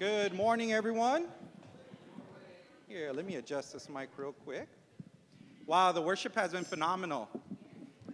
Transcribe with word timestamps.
Good 0.00 0.32
morning, 0.32 0.72
everyone. 0.72 1.26
Here, 2.88 3.12
let 3.12 3.26
me 3.26 3.34
adjust 3.34 3.74
this 3.74 3.86
mic 3.90 4.08
real 4.16 4.32
quick. 4.32 4.66
Wow, 5.66 5.92
the 5.92 6.00
worship 6.00 6.34
has 6.36 6.52
been 6.52 6.64
phenomenal. 6.64 7.28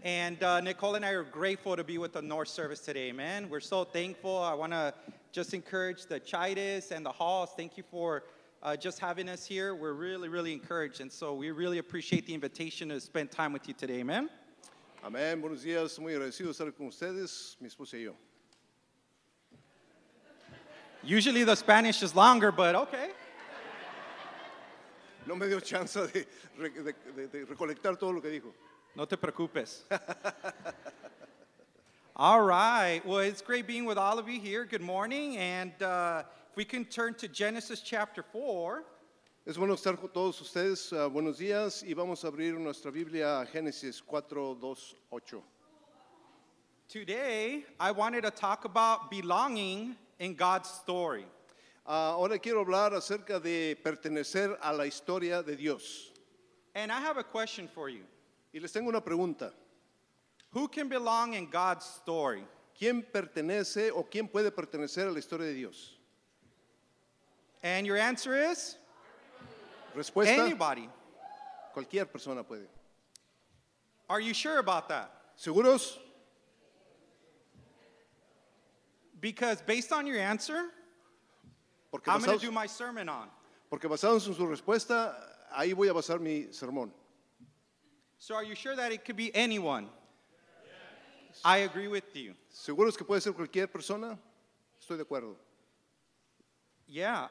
And 0.03 0.43
uh, 0.43 0.61
Nicole 0.61 0.97
and 0.97 1.05
I 1.05 1.11
are 1.11 1.23
grateful 1.23 1.77
to 1.77 1.85
be 1.85 1.99
with 1.99 2.15
the 2.15 2.23
North 2.23 2.49
Service 2.49 2.81
today, 2.81 3.13
man. 3.13 3.49
We're 3.49 3.61
so 3.61 3.85
thankful. 3.85 4.37
I 4.37 4.53
want 4.53 4.73
to 4.73 4.95
just 5.31 5.55
encourage 5.55 6.07
the 6.07 6.19
Chidas 6.19 6.91
and 6.91 7.07
the 7.07 7.13
Halls. 7.13 7.51
Thank 7.57 7.77
you 7.77 7.85
for 7.89 8.25
uh, 8.65 8.75
just 8.75 8.99
having 8.99 9.29
us 9.29 9.47
here. 9.47 9.77
We're 9.77 9.93
really, 9.93 10.29
really 10.29 10.53
encouraged. 10.53 11.01
And 11.01 11.13
so 11.13 11.35
we 11.35 11.53
really 11.53 11.79
appreciate 11.79 12.27
the 12.27 12.35
invitation 12.35 12.89
to 12.89 12.99
spend 12.99 13.31
time 13.31 13.53
with 13.53 13.69
you 13.69 13.75
today, 13.75 14.03
man. 14.03 14.29
Amén, 15.05 15.41
buenos 15.41 15.63
días, 15.63 16.01
muy 16.01 16.15
agradecido 16.15 16.51
estar 16.51 16.77
con 16.77 16.89
ustedes, 16.89 17.55
mi 17.61 17.69
esposa 17.69 17.97
y 17.97 18.03
yo. 18.07 18.17
Usually 21.07 21.45
the 21.45 21.55
Spanish 21.55 22.03
is 22.03 22.17
longer, 22.17 22.51
but 22.51 22.75
okay. 22.75 23.11
No 25.25 25.37
me 25.37 25.47
dio 25.47 25.61
chance 25.61 25.95
de, 25.95 26.09
de- 26.13 26.93
de- 27.15 27.27
de 27.29 27.47
recolectar 27.47 27.97
todo 27.97 28.11
lo 28.11 28.21
que 28.21 28.29
dijo. 28.31 28.53
No 28.97 29.05
te 29.05 29.17
preocupes. 29.17 29.85
all 32.17 32.43
right. 32.43 33.03
Well, 33.07 33.21
it's 33.21 33.41
great 33.41 33.69
being 33.69 33.85
with 33.85 33.99
all 33.99 34.19
of 34.19 34.29
you 34.29 34.41
here. 34.41 34.65
Good 34.65 34.81
morning. 34.81 35.37
And 35.37 35.81
uh, 35.81 36.25
if 36.51 36.57
we 36.57 36.65
can 36.65 36.85
turn 36.85 37.15
to 37.15 37.29
Genesis 37.29 37.81
chapter 37.83 38.25
4. 38.33 38.83
Es 39.47 39.57
bueno 39.57 39.75
estar 39.75 39.97
con 39.97 40.09
todos 40.09 40.41
ustedes. 40.41 40.93
ah, 40.93 41.09
buenos 41.09 41.39
días 41.39 41.85
y 41.87 41.95
vamos 41.95 42.25
a 42.25 42.33
abrir 42.33 42.59
nuestra 42.59 42.91
Biblia 42.91 43.43
a 43.43 43.47
Génesis 43.47 44.03
4, 44.05 44.57
2, 44.61 44.95
8. 45.13 45.43
Today, 46.89 47.65
I 47.79 47.93
wanted 47.93 48.23
to 48.23 48.33
talk 48.33 48.65
about 48.65 49.09
belonging 49.09 49.95
in 50.19 50.35
God's 50.35 50.69
story. 50.69 51.27
Ah, 51.87 52.13
ahora 52.13 52.39
quiero 52.39 52.65
hablar 52.65 52.93
acerca 52.95 53.41
de 53.41 53.77
pertenecer 53.77 54.57
a 54.61 54.73
la 54.73 54.85
historia 54.85 55.43
de 55.43 55.57
Dios. 55.57 56.11
And 56.75 56.91
I 56.91 57.01
have 57.01 57.17
a 57.17 57.25
question 57.25 57.69
for 57.69 57.89
you 57.89 58.03
Y 58.53 58.61
les 58.61 58.73
tengo 58.73 58.89
una 58.89 59.01
pregunta. 59.01 59.53
Who 60.53 60.69
can 60.69 60.89
belong 60.89 61.35
in 61.35 61.47
God's 61.51 61.85
story? 61.85 62.45
¿Quién 62.79 63.03
pertenece 63.03 63.91
o 63.91 64.03
quién 64.05 64.29
puede 64.29 64.51
pertenecer 64.51 65.07
a 65.07 65.11
la 65.11 65.19
historia 65.19 65.47
de 65.47 65.55
Dios? 65.55 65.93
And 67.63 67.87
your 67.87 67.97
answer 67.97 68.35
is 68.35 68.77
Respuesta, 69.95 70.45
anybody. 70.45 70.89
cualquier 71.75 72.07
persona 72.07 72.43
puede. 72.45 72.67
Are 74.09 74.21
you 74.21 74.35
sure 74.35 74.59
about 74.59 74.89
that? 74.89 75.11
¿Seguros? 75.39 75.99
Because 79.27 79.61
based 79.61 79.93
on 79.93 80.07
your 80.07 80.21
answer, 80.21 80.67
Porque 81.91 82.07
I'm 82.07 82.23
going 82.23 82.39
to 82.39 82.47
do 82.47 82.53
my 82.53 82.69
sermon 82.69 83.09
on. 83.09 83.27
porque 83.69 83.89
basados 83.89 84.25
en 84.29 84.35
su 84.35 84.47
respuesta, 84.47 85.17
ahí 85.53 85.75
voy 85.75 85.89
a 85.89 85.93
basar 85.93 86.21
mi 86.21 86.45
sermón. 86.53 86.93
So 88.19 88.37
are 88.37 88.45
you 88.45 88.55
sure 88.55 88.77
that 88.77 88.93
it 88.93 89.05
could 89.05 89.17
be 89.17 89.35
anyone? 89.35 89.89
I 91.45 91.65
agree 91.69 91.89
with 91.89 92.05
you. 92.15 92.35
¿Seguros 92.55 92.97
que 92.97 93.05
puede 93.05 93.21
ser 93.21 93.33
cualquier 93.33 93.67
persona? 93.67 94.17
Estoy 94.81 94.97
de 94.97 95.05
acuerdo. 95.05 95.35
Yeah. 96.87 97.27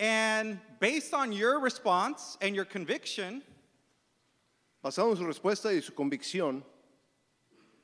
And 0.00 0.58
based 0.80 1.12
on 1.12 1.30
your 1.32 1.60
response 1.60 2.38
and 2.40 2.56
your 2.56 2.64
conviction, 2.64 3.42
Basado 4.82 5.10
en 5.10 5.16
su 5.18 5.24
respuesta 5.26 5.74
y 5.74 5.82
su 5.82 5.92
convicción, 5.92 6.64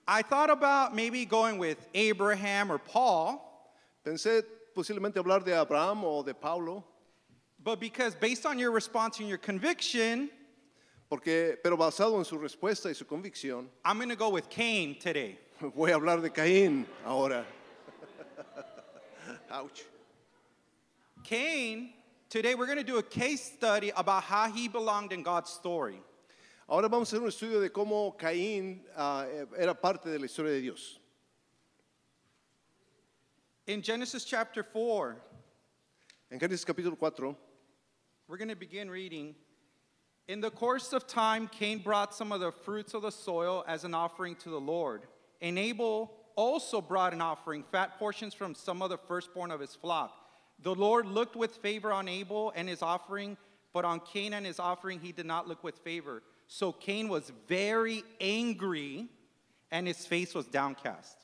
I 0.06 0.22
thought 0.22 0.50
about 0.50 0.94
maybe 0.94 1.24
going 1.24 1.58
with 1.58 1.86
Abraham 1.94 2.72
or 2.72 2.78
Paul, 2.78 3.40
pensé 4.04 4.42
posiblemente 4.74 5.14
hablar 5.14 5.44
de 5.44 5.52
Abraham 5.52 6.04
o 6.04 6.22
de 6.22 6.34
Pablo, 6.34 6.84
but 7.62 7.78
because 7.78 8.14
based 8.14 8.44
on 8.44 8.58
your 8.58 8.72
response 8.72 9.20
and 9.20 9.28
your 9.28 9.38
conviction, 9.38 10.28
porque, 11.08 11.56
pero 11.62 11.76
basado 11.76 12.18
en 12.18 12.24
su 12.24 12.36
respuesta 12.36 12.86
y 12.86 12.92
su 12.94 13.04
convicción, 13.04 13.66
I'm 13.84 13.98
going 13.98 14.08
to 14.08 14.16
go 14.16 14.30
with 14.30 14.48
Cain 14.48 14.98
today. 14.98 15.38
voy 15.70 15.92
a 15.92 15.94
hablar 15.94 16.20
de 16.20 16.30
Caín 16.30 16.84
ahora. 17.06 17.44
Ouch. 19.50 19.82
Cain, 21.22 21.90
today 22.28 22.56
we're 22.56 22.66
going 22.66 22.78
to 22.78 22.84
do 22.84 22.98
a 22.98 23.02
case 23.02 23.52
study 23.52 23.92
about 23.96 24.24
how 24.24 24.50
he 24.50 24.66
belonged 24.66 25.12
in 25.12 25.22
God's 25.22 25.50
story. 25.50 26.00
Ahora 26.72 26.88
vamos 26.88 27.12
a 27.12 27.16
hacer 27.16 27.22
un 27.22 27.28
estudio 27.28 27.60
de 27.60 27.68
cómo 27.68 28.16
Caín 28.16 28.82
ah, 28.96 29.26
era 29.58 29.74
parte 29.74 30.08
de 30.08 30.18
la 30.18 30.24
historia 30.24 30.52
de 30.52 30.62
Dios. 30.62 30.98
In 33.66 33.82
Genesis 33.82 34.24
chapter 34.24 34.62
4, 34.62 35.14
En 36.30 36.40
Génesis 36.40 36.64
capítulo 36.64 36.96
4, 36.98 37.36
We're 38.26 38.38
going 38.38 38.48
to 38.48 38.56
begin 38.56 38.90
reading. 38.90 39.34
In 40.28 40.40
the 40.40 40.50
course 40.50 40.94
of 40.94 41.06
time, 41.06 41.46
Cain 41.46 41.80
brought 41.80 42.14
some 42.14 42.32
of 42.32 42.40
the 42.40 42.50
fruits 42.50 42.94
of 42.94 43.02
the 43.02 43.12
soil 43.12 43.66
as 43.68 43.84
an 43.84 43.92
offering 43.92 44.34
to 44.36 44.48
the 44.48 44.58
Lord. 44.58 45.02
And 45.42 45.58
Abel 45.58 46.10
also 46.36 46.80
brought 46.80 47.12
an 47.12 47.20
offering, 47.20 47.64
fat 47.70 47.98
portions 47.98 48.32
from 48.32 48.54
some 48.54 48.80
of 48.80 48.88
the 48.88 48.96
firstborn 48.96 49.50
of 49.50 49.60
his 49.60 49.74
flock. 49.74 50.14
The 50.58 50.74
Lord 50.74 51.04
looked 51.04 51.36
with 51.36 51.54
favor 51.56 51.92
on 51.92 52.08
Abel 52.08 52.50
and 52.56 52.66
his 52.66 52.80
offering, 52.80 53.36
but 53.74 53.84
on 53.84 54.00
Cain 54.00 54.32
and 54.32 54.46
his 54.46 54.58
offering 54.58 55.00
he 55.00 55.12
did 55.12 55.26
not 55.26 55.46
look 55.46 55.62
with 55.62 55.76
favor. 55.80 56.22
So 56.46 56.72
Cain 56.72 57.08
was 57.08 57.32
very 57.48 58.04
angry, 58.20 59.08
and 59.70 59.86
his 59.86 60.06
face 60.06 60.34
was 60.34 60.46
downcast. 60.46 61.18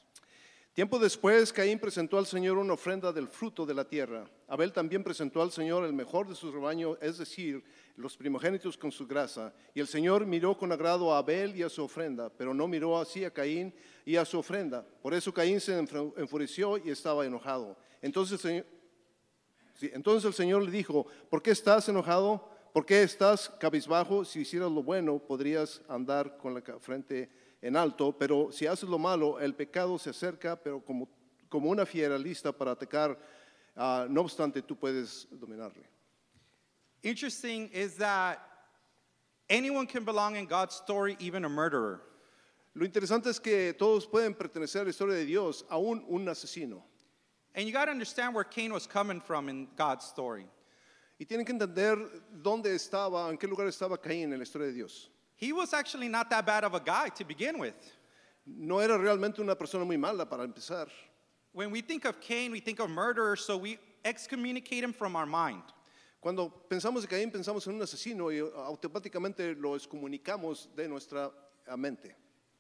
Tiempo 0.75 1.01
después, 1.01 1.53
Caín 1.53 1.81
presentó 1.81 2.19
al 2.19 2.27
Señor 2.27 2.56
una 2.56 2.75
ofrenda 2.75 3.12
del 3.12 3.27
fruto 3.27 3.67
de 3.67 3.75
la 3.75 3.84
tierra. 3.84 4.31
Abel 4.47 4.73
también 4.73 5.03
presentó 5.03 5.43
al 5.43 5.51
Señor 5.51 5.84
el 5.84 5.93
mejor 5.93 6.28
de 6.28 6.37
su 6.37 6.53
rebaño, 6.53 6.97
es 7.01 7.19
decir, 7.19 7.65
los 7.97 8.17
primogénitos 8.17 8.78
con 8.78 8.93
su 8.93 9.05
grasa. 9.05 9.53
Y 9.75 9.81
el 9.81 9.89
Señor 9.89 10.25
miró 10.25 10.57
con 10.57 10.71
agrado 10.71 11.12
a 11.12 11.19
Abel 11.19 11.57
y 11.57 11.65
a 11.65 11.69
su 11.69 11.83
ofrenda, 11.83 12.31
pero 12.31 12.55
no 12.55 12.69
miró 12.69 12.97
así 12.97 13.25
a 13.25 13.33
Caín 13.33 13.75
y 14.05 14.15
a 14.15 14.25
su 14.25 14.39
ofrenda. 14.39 14.87
Por 15.03 15.12
eso 15.15 15.34
Caín 15.34 15.61
se 15.61 15.77
enfureció 16.17 16.78
y 16.78 16.91
estaba 16.91 17.27
enojado. 17.27 17.77
Entonces 18.01 18.45
el 18.45 18.65
Señor 20.33 20.62
le 20.62 20.71
dijo, 20.71 21.09
¿por 21.28 21.43
qué 21.43 21.51
estás 21.51 21.89
enojado? 21.89 22.49
¿Por 22.73 22.84
qué 22.84 23.03
estás 23.03 23.51
cabizbajo? 23.59 24.25
Si 24.25 24.41
hicieras 24.41 24.71
lo 24.71 24.83
bueno, 24.83 25.19
podrías 25.19 25.81
andar 25.89 26.37
con 26.37 26.55
la 26.55 26.62
frente 26.81 27.29
en 27.61 27.77
alto, 27.77 28.17
pero 28.17 28.53
si 28.53 28.67
haces 28.67 28.89
lo 28.89 28.99
malo, 28.99 29.41
el 29.41 29.55
pecado 29.55 29.99
se 29.99 30.11
acerca, 30.11 30.56
pero 30.56 30.84
como, 30.84 31.09
como 31.49 31.71
una 31.71 31.87
fiera 31.87 32.19
lista 32.19 32.53
para 32.53 32.73
atacar, 32.73 33.19
ah, 33.75 34.07
no 34.09 34.21
obstante, 34.21 34.62
tú 34.62 34.77
puedes 34.77 35.27
dominarle. 35.31 35.89
Interesting 37.03 37.71
is 37.73 37.97
that 37.97 38.39
anyone 39.49 39.87
can 39.87 40.05
belong 40.05 40.37
in 40.37 40.47
God's 40.47 40.75
story, 40.75 41.17
even 41.21 41.45
a 41.45 41.49
murderer. 41.49 42.01
Lo 42.75 42.84
interesante 42.84 43.28
es 43.31 43.41
que 43.41 43.73
todos 43.73 44.07
pueden 44.07 44.34
pertenecer 44.34 44.83
a 44.83 44.84
la 44.84 44.91
historia 44.91 45.15
de 45.15 45.25
Dios, 45.25 45.65
aún 45.71 46.05
un 46.09 46.27
asesino. 46.27 46.83
And 47.55 47.67
you 47.67 47.73
got 47.73 47.87
to 47.87 47.91
understand 47.91 48.34
where 48.34 48.45
Cain 48.45 48.73
was 48.73 48.87
coming 48.87 49.21
from 49.21 49.49
in 49.49 49.69
God's 49.75 50.05
story. 50.05 50.47
Y 51.19 51.27
tienen 51.27 51.45
que 51.45 51.53
entender 51.53 51.99
dónde 52.31 52.75
estaba, 52.75 53.29
en 53.29 53.37
qué 53.37 53.47
lugar 53.47 53.67
estaba 53.67 54.01
Caín 54.01 54.33
en 54.33 54.39
la 54.39 54.45
historia 54.45 54.69
de 54.69 54.73
Dios. 54.73 55.11
He 55.34 55.53
was 55.53 55.73
actually 55.73 56.09
not 56.09 56.31
that 56.31 56.47
bad 56.47 56.65
of 56.65 56.75
a 56.75 56.81
guy 56.81 57.09
to 57.11 57.25
begin 57.25 57.59
with. 57.59 57.75
No 58.47 58.79
era 58.79 58.97
realmente 58.97 59.41
una 59.41 59.57
persona 59.57 59.84
muy 59.84 59.97
mala 59.97 60.27
para 60.27 60.47
empezar. 60.47 60.89
When 61.53 61.71
we 61.71 61.81
think 61.81 62.05
of 62.05 62.21
Cain, 62.21 62.53
we 62.53 62.61
think 62.61 62.78
of 62.81 62.89
murderer, 62.89 63.37
so 63.37 63.57
we 63.57 63.78
excommunicate 64.05 64.84
him 64.84 64.93
from 64.93 65.17
our 65.17 65.27
mind. 65.27 65.62
Cuando 66.21 66.53
pensamos 66.69 67.03
de 67.03 67.09
Caín, 67.09 67.33
pensamos 67.33 67.67
en 67.67 67.75
un 67.75 67.83
asesino 67.83 68.31
y 68.31 68.39
automáticamente 68.39 69.57
lo 69.59 69.77
excomunicamos 69.77 70.69
de 70.75 70.89
nuestra 70.89 71.31
ah, 71.69 71.77
mente. 71.77 72.15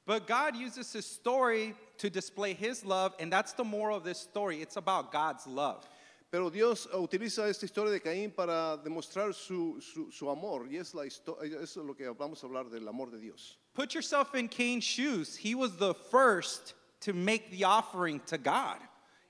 But 0.06 0.26
God 0.26 0.56
uses 0.56 0.92
his 0.92 1.04
story 1.04 1.74
to 1.98 2.08
display 2.08 2.54
his 2.54 2.84
love, 2.84 3.14
and 3.18 3.30
that's 3.30 3.52
the 3.52 3.64
moral 3.64 3.96
of 3.96 4.04
this 4.04 4.18
story. 4.18 4.62
It's 4.62 4.76
about 4.76 5.12
God's 5.12 5.46
love. 5.46 5.86
Pero 6.30 6.50
Dios 6.50 6.86
ah, 6.92 6.98
utiliza 6.98 7.48
esta 7.48 7.64
historia 7.64 7.90
de 7.90 8.00
Caín 8.00 8.30
para 8.30 8.76
demostrar 8.76 9.32
su, 9.34 9.80
su- 9.80 10.10
su 10.10 10.28
amor 10.28 10.66
y 10.70 10.76
es, 10.76 10.92
la 10.94 11.04
histo- 11.06 11.42
es 11.42 11.76
lo 11.76 11.94
que 11.94 12.06
vamos 12.10 12.42
a 12.42 12.46
hablar 12.46 12.68
del 12.68 12.86
amor 12.86 13.10
de 13.10 13.18
Dios. 13.18 13.56
Put 13.74 13.94
yourself 13.94 14.34
in 14.34 14.48
Cain's 14.48 14.84
shoes. 14.84 15.36
He 15.36 15.54
was 15.54 15.76
the 15.78 15.94
first 15.94 16.74
to 17.00 17.14
make 17.14 17.50
the 17.50 17.64
offering 17.64 18.20
to 18.26 18.36
God. 18.36 18.76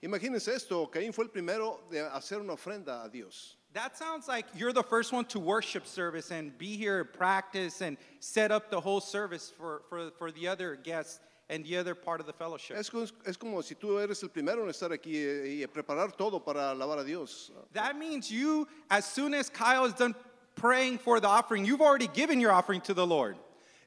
Imagínense 0.03 0.49
esto, 0.49 0.87
Caín 0.89 1.13
fue 1.15 1.25
el 1.25 1.31
primero 1.31 1.81
de 1.91 1.99
hacer 1.99 2.41
una 2.41 2.55
ofrenda 2.55 3.05
a 3.05 3.09
Dios. 3.09 3.55
That 3.75 3.97
sounds 3.97 4.27
like 4.27 4.47
you're 4.57 4.73
the 4.73 4.83
first 4.83 5.13
one 5.13 5.25
to 5.27 5.39
worship 5.39 5.87
service 5.87 6.31
and 6.33 6.57
be 6.57 6.77
here, 6.77 7.05
practice, 7.05 7.81
and 7.83 7.97
set 8.19 8.51
up 8.51 8.71
the 8.71 8.81
whole 8.81 9.01
service 9.01 9.53
for, 9.57 9.83
for, 9.89 10.11
for 10.19 10.33
the 10.33 10.49
other 10.49 10.75
guests 10.75 11.21
and 11.51 11.65
the 11.65 11.77
other 11.77 11.95
part 11.95 12.21
of 12.21 12.27
the 12.27 12.33
fellowship. 12.33 12.77
Es, 12.77 12.91
es 13.27 13.37
como 13.37 13.61
si 13.63 13.75
tú 13.75 13.99
eres 14.03 14.23
el 14.23 14.29
primero 14.29 14.63
en 14.63 14.69
estar 14.69 14.91
aquí 14.91 15.17
eh, 15.17 15.63
y 15.63 15.67
preparar 15.67 16.17
todo 16.17 16.41
para 16.41 16.71
alabar 16.75 16.99
a 16.99 17.05
Dios. 17.05 17.51
That 17.73 17.97
means 17.97 18.31
you, 18.31 18.69
as 18.91 19.07
soon 19.07 19.35
as 19.35 19.49
Kyle 19.49 19.85
is 19.85 19.95
done 19.95 20.15
praying 20.55 20.99
for 20.99 21.21
the 21.21 21.29
offering, 21.29 21.65
you've 21.65 21.81
already 21.81 22.09
given 22.09 22.41
your 22.41 22.53
offering 22.53 22.81
to 22.83 22.95
the 22.95 23.07
Lord. 23.07 23.37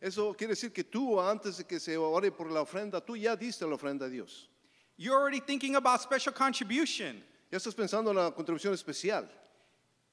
Eso 0.02 0.34
quiere 0.34 0.56
decir 0.56 0.74
que 0.74 0.84
tú, 0.84 1.20
antes 1.20 1.58
de 1.58 1.64
que 1.64 1.80
se 1.80 1.96
ore 1.96 2.32
por 2.32 2.50
la 2.50 2.62
ofrenda, 2.62 3.06
tú 3.06 3.16
ya 3.16 3.36
diste 3.36 3.62
la 3.70 3.78
ofrenda 3.78 4.06
a 4.06 4.10
Dios. 4.10 4.48
You're 4.98 5.20
already 5.20 5.40
thinking 5.40 5.76
about 5.76 6.02
special 6.02 6.34
contribution. 6.34 7.22
Ya 7.52 7.60
estás 7.60 7.76
pensando 7.76 8.10
en 8.10 8.16
la 8.16 8.32
contribución 8.32 8.74
especial. 8.74 9.28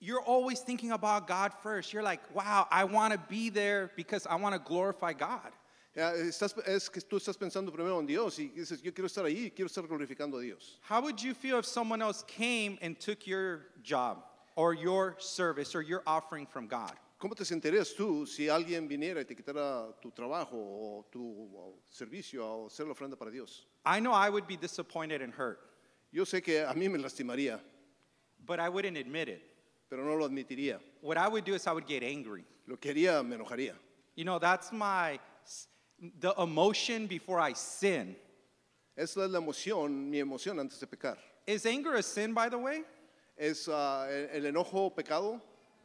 You're 0.00 0.20
always 0.20 0.60
thinking 0.60 0.92
about 0.92 1.26
God 1.26 1.52
first. 1.62 1.92
You're 1.92 2.02
like, 2.02 2.20
wow, 2.34 2.68
I 2.70 2.84
want 2.84 3.12
to 3.12 3.18
be 3.28 3.50
there 3.50 3.90
because 3.96 4.26
I 4.26 4.36
want 4.36 4.54
to 4.54 4.60
glorify 4.60 5.12
God. 5.12 5.50
Ya, 5.98 6.14
estás- 6.14 6.54
es 6.64 6.88
que 6.88 7.00
tú 7.00 7.16
estás 7.16 7.36
pensando 7.36 7.72
primero 7.72 7.98
en 7.98 8.06
Dios 8.06 8.38
y 8.38 8.50
dices, 8.50 8.80
yo 8.80 8.92
quiero 8.94 9.06
estar 9.08 9.24
ahí, 9.24 9.50
quiero 9.50 9.66
estar 9.66 9.84
glorificando 9.84 10.38
a 10.38 10.40
Dios. 10.40 10.78
How 10.88 11.00
would 11.02 11.18
you 11.20 11.34
feel 11.34 11.58
if 11.58 11.64
someone 11.66 12.00
else 12.00 12.22
came 12.28 12.78
and 12.80 12.96
took 13.00 13.26
your 13.26 13.66
job 13.82 14.22
or 14.54 14.74
your 14.74 15.16
service 15.18 15.74
or 15.74 15.82
your 15.82 16.04
offering 16.06 16.46
from 16.46 16.68
God? 16.68 16.92
¿Cómo 17.18 17.34
te 17.34 17.42
sentirías 17.44 17.96
tú 17.96 18.28
si 18.28 18.46
alguien 18.48 18.86
viniera 18.86 19.18
y 19.22 19.24
te 19.24 19.34
quitara 19.34 19.92
tu 20.00 20.12
trabajo 20.12 20.52
o 20.54 21.04
tu 21.10 21.20
o 21.56 21.82
servicio 21.90 22.46
o 22.46 22.66
hacer 22.68 22.86
la 22.86 22.92
ofrenda 22.92 23.16
para 23.18 23.32
Dios? 23.32 23.66
I 23.84 23.98
know 23.98 24.12
I 24.12 24.30
would 24.30 24.46
be 24.46 24.56
disappointed 24.56 25.20
and 25.20 25.34
hurt, 25.34 25.58
Yo 26.12 26.22
sé 26.24 26.40
que 26.44 26.60
a 26.64 26.72
mí 26.74 26.88
me 26.88 26.98
lastimaría, 27.00 27.58
but 28.46 28.60
I 28.60 28.68
wouldn't 28.68 28.96
admit 28.96 29.28
it. 29.28 29.42
pero 29.90 30.04
no 30.04 30.14
lo 30.14 30.28
admitiría. 30.28 30.78
What 31.00 31.16
I 31.18 31.26
would 31.26 31.44
do 31.44 31.54
is 31.54 31.66
I 31.66 31.72
would 31.72 31.88
get 31.88 32.04
angry. 32.04 32.44
Lo 32.68 32.76
que 32.76 32.92
haría 32.92 33.20
me 33.26 33.34
enojaría. 33.36 33.74
You 34.14 34.24
know, 34.24 34.38
that's 34.38 34.70
my 34.70 35.18
the 36.20 36.34
emotion 36.40 37.06
before 37.06 37.40
I 37.40 37.52
sin. 37.54 38.16
Esa 38.96 39.24
es 39.24 39.30
la 39.30 39.40
emoción, 39.40 40.10
mi 40.10 40.18
emoción 40.18 40.58
antes 40.58 40.78
de 40.80 40.86
pecar. 40.86 41.16
Is 41.46 41.66
anger 41.66 41.94
a 41.94 42.02
sin, 42.02 42.34
by 42.34 42.48
the 42.48 42.58
way? 42.58 42.82
¿Es 43.40 43.68
ah, 43.68 44.06
el, 44.08 44.44
el 44.44 44.52
enojo 44.52 44.94
pecado? 44.94 45.40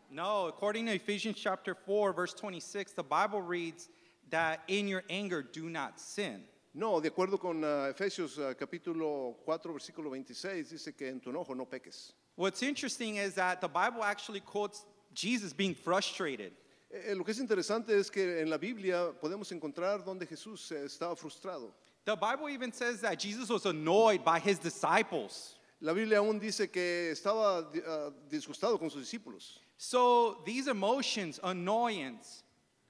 No, 0.10 0.48
according 0.48 0.86
to 0.88 0.94
Ephesians 0.94 1.38
chapter 1.38 1.76
4, 1.76 2.14
verse 2.14 2.34
26, 2.34 2.94
the 2.94 3.04
Bible 3.04 3.42
reads 3.42 3.90
that 4.30 4.62
in 4.68 4.88
your 4.88 5.04
anger 5.10 5.42
do 5.42 5.70
not 5.70 6.00
sin. 6.00 6.44
No, 6.74 7.00
de 7.00 7.10
acuerdo 7.10 7.40
con 7.40 7.64
ah, 7.64 7.92
Efesios 7.94 8.40
ah, 8.40 8.54
capítulo 8.54 9.36
4, 9.46 9.74
versículo 9.74 10.10
26, 10.10 10.72
dice 10.72 10.98
que 10.98 11.08
en 11.08 11.20
tu 11.20 11.32
enojo 11.32 11.56
no 11.56 11.66
peques. 11.66 12.14
What's 12.36 12.64
interesting 12.64 13.18
is 13.18 13.36
that 13.36 13.62
the 13.62 13.68
Bible 13.68 14.04
actually 14.04 14.40
quotes 14.40 14.86
Jesus 15.14 15.54
being 15.54 15.76
frustrated. 15.76 16.54
Eh, 16.94 17.12
eh, 17.12 17.16
lo 17.16 17.24
que 17.24 17.32
es 17.32 17.40
interesante 17.40 17.98
es 17.98 18.12
que 18.12 18.42
en 18.42 18.50
la 18.50 18.58
Biblia 18.58 19.12
podemos 19.20 19.52
encontrar 19.52 20.04
donde 20.04 20.28
Jesús 20.28 20.72
eh, 20.72 20.86
estaba 20.86 21.16
frustrado. 21.16 21.74
The 22.06 22.16
Bible 22.16 22.50
even 22.50 22.72
says 22.72 23.02
that 23.02 23.18
Jesus 23.18 23.50
was 23.50 23.66
annoyed 23.66 24.24
by 24.24 24.40
his 24.40 24.60
disciples. 24.60 25.58
La 25.82 25.94
Biblia 25.94 26.20
aún 26.20 26.40
dice 26.40 26.70
que 26.72 27.10
estaba 27.12 27.68
ah, 27.88 28.12
disgustado 28.30 28.78
con 28.78 28.92
sus 28.92 29.02
discípulos. 29.02 29.60
So 29.76 30.42
these 30.46 30.68
emotions, 30.68 31.40
annoyance, 31.44 32.44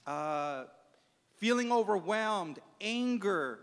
uh, 0.05 0.65
feeling 1.38 1.71
overwhelmed, 1.71 2.59
anger, 2.81 3.59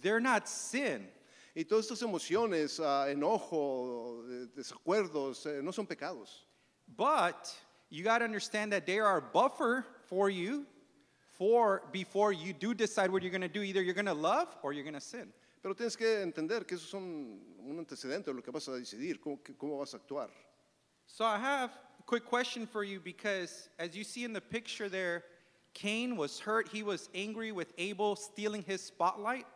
they're 0.00 0.20
not 0.20 0.48
sin. 0.48 1.08
Y 1.56 1.64
todas 1.64 1.86
estas 1.90 2.02
emociones, 2.02 2.78
ah, 2.78 3.06
enojo, 3.08 4.22
de- 4.28 4.46
desacuerdos, 4.48 5.46
eh, 5.46 5.62
no 5.62 5.70
son 5.70 5.86
pecados. 5.86 6.44
But 6.86 7.54
you 7.92 8.02
got 8.02 8.18
to 8.18 8.24
understand 8.24 8.72
that 8.72 8.86
they 8.86 8.98
are 8.98 9.18
a 9.18 9.22
buffer 9.22 9.84
for 10.06 10.30
you 10.30 10.64
for 11.38 11.82
before 11.92 12.32
you 12.32 12.54
do 12.54 12.72
decide 12.72 13.12
what 13.12 13.22
you're 13.22 13.30
going 13.30 13.42
to 13.42 13.48
do. 13.48 13.62
Either 13.62 13.82
you're 13.82 13.94
going 13.94 14.06
to 14.06 14.14
love 14.14 14.48
or 14.62 14.72
you're 14.72 14.82
going 14.82 14.94
to 14.94 15.00
sin. 15.00 15.28
Pero 15.62 15.74
tienes 15.74 15.96
que 15.96 16.06
entender 16.22 16.66
que 16.66 16.78
son 16.78 17.38
un 17.68 17.78
antecedente 17.78 18.24
de 18.24 18.32
lo 18.32 18.40
que 18.40 18.50
vas 18.50 18.66
a 18.68 18.72
decidir, 18.72 19.20
cómo, 19.20 19.38
cómo 19.58 19.78
vas 19.78 19.92
a 19.92 19.98
actuar. 19.98 20.28
So 21.06 21.24
I 21.26 21.38
have 21.38 21.70
a 22.00 22.02
quick 22.04 22.24
question 22.24 22.66
for 22.66 22.82
you 22.82 22.98
because 22.98 23.68
as 23.78 23.94
you 23.94 24.04
see 24.04 24.24
in 24.24 24.32
the 24.32 24.40
picture 24.40 24.88
there, 24.88 25.24
Cain 25.74 26.16
was 26.16 26.40
hurt. 26.40 26.68
He 26.68 26.82
was 26.82 27.10
angry 27.14 27.52
with 27.52 27.74
Abel 27.76 28.16
stealing 28.16 28.62
his 28.66 28.80
spotlight. 28.80 29.46